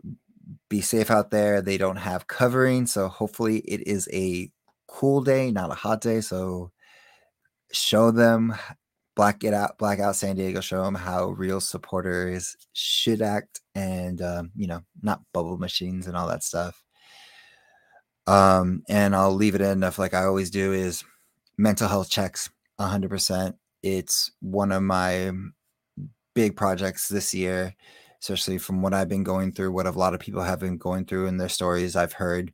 [0.69, 1.61] be safe out there.
[1.63, 4.51] They don't have covering, so hopefully it is a
[4.87, 6.21] cool day, not a hot day.
[6.21, 6.71] So
[7.73, 8.55] show them
[9.15, 10.61] black it out, black out San Diego.
[10.61, 16.17] Show them how real supporters should act, and um, you know, not bubble machines and
[16.17, 16.83] all that stuff.
[18.27, 21.03] Um, and I'll leave it enough, like I always do, is
[21.57, 22.51] mental health checks.
[22.79, 23.55] 100%.
[23.83, 25.33] It's one of my
[26.35, 27.75] big projects this year
[28.23, 31.05] especially from what I've been going through, what a lot of people have been going
[31.05, 32.53] through in their stories I've heard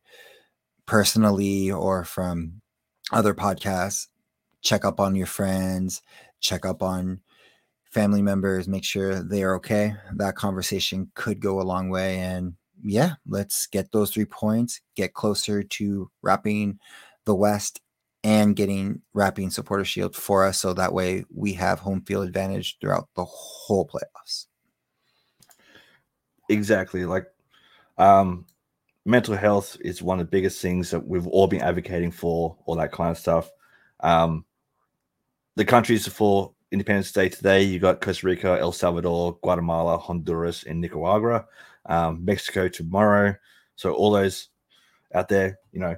[0.86, 2.60] personally or from
[3.12, 4.08] other podcasts.
[4.62, 6.02] Check up on your friends,
[6.40, 7.20] check up on
[7.90, 9.94] family members, make sure they are okay.
[10.16, 12.18] That conversation could go a long way.
[12.18, 16.78] And yeah, let's get those three points, get closer to wrapping
[17.24, 17.80] the West
[18.22, 22.78] and getting wrapping supporter shield for us so that way we have home field advantage
[22.80, 24.46] throughout the whole playoffs
[26.48, 27.26] exactly like
[27.98, 28.44] um
[29.04, 32.74] mental health is one of the biggest things that we've all been advocating for all
[32.76, 33.50] that kind of stuff.
[34.00, 34.44] Um
[35.56, 40.80] the countries for independence day today you got costa rica el salvador guatemala honduras and
[40.80, 41.46] nicaragua.
[41.86, 43.36] Um, mexico tomorrow.
[43.76, 44.48] So all those
[45.14, 45.96] out there you know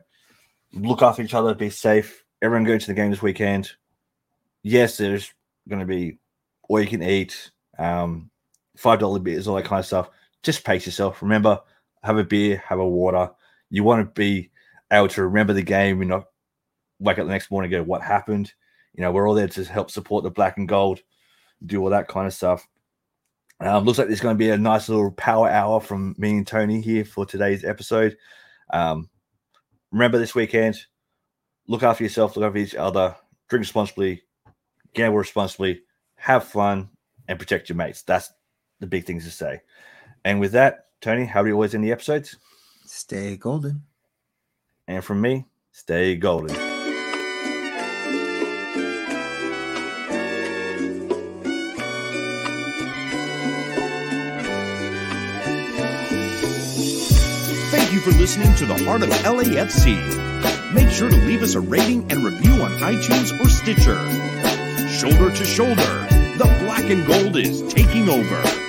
[0.72, 2.24] look after each other be safe.
[2.42, 3.70] Everyone going to the game this weekend.
[4.62, 5.32] Yes there's
[5.68, 6.18] going to be
[6.68, 8.30] all you can eat um
[8.76, 10.11] five dollar beers all that kind of stuff
[10.47, 11.20] just pace yourself.
[11.20, 11.61] Remember,
[12.05, 13.30] have a beer, have a water.
[13.68, 14.51] You want to be
[14.92, 16.26] able to remember the game and not
[17.01, 18.53] wake up the next morning and go, what happened?
[18.94, 21.01] You know, we're all there to help support the black and gold,
[21.66, 22.66] do all that kind of stuff.
[23.59, 26.47] Um, looks like there's going to be a nice little power hour from me and
[26.47, 28.16] Tony here for today's episode.
[28.72, 29.11] Um,
[29.90, 30.76] remember this weekend,
[31.66, 33.16] look after yourself, look after each other,
[33.49, 34.22] drink responsibly,
[34.94, 35.82] gamble responsibly,
[36.14, 36.90] have fun,
[37.26, 38.03] and protect your mates.
[38.03, 38.30] That's
[38.78, 39.61] the big things to say.
[40.27, 42.35] And with that, Tony, how do you always end the episodes?
[42.85, 43.85] Stay golden.
[44.89, 46.49] And from me, stay golden.
[57.70, 60.74] Thank you for listening to the Heart of LAFC.
[60.74, 63.97] Make sure to leave us a rating and review on iTunes or Stitcher.
[64.89, 66.07] Shoulder to shoulder,
[66.37, 68.66] the black and gold is taking over.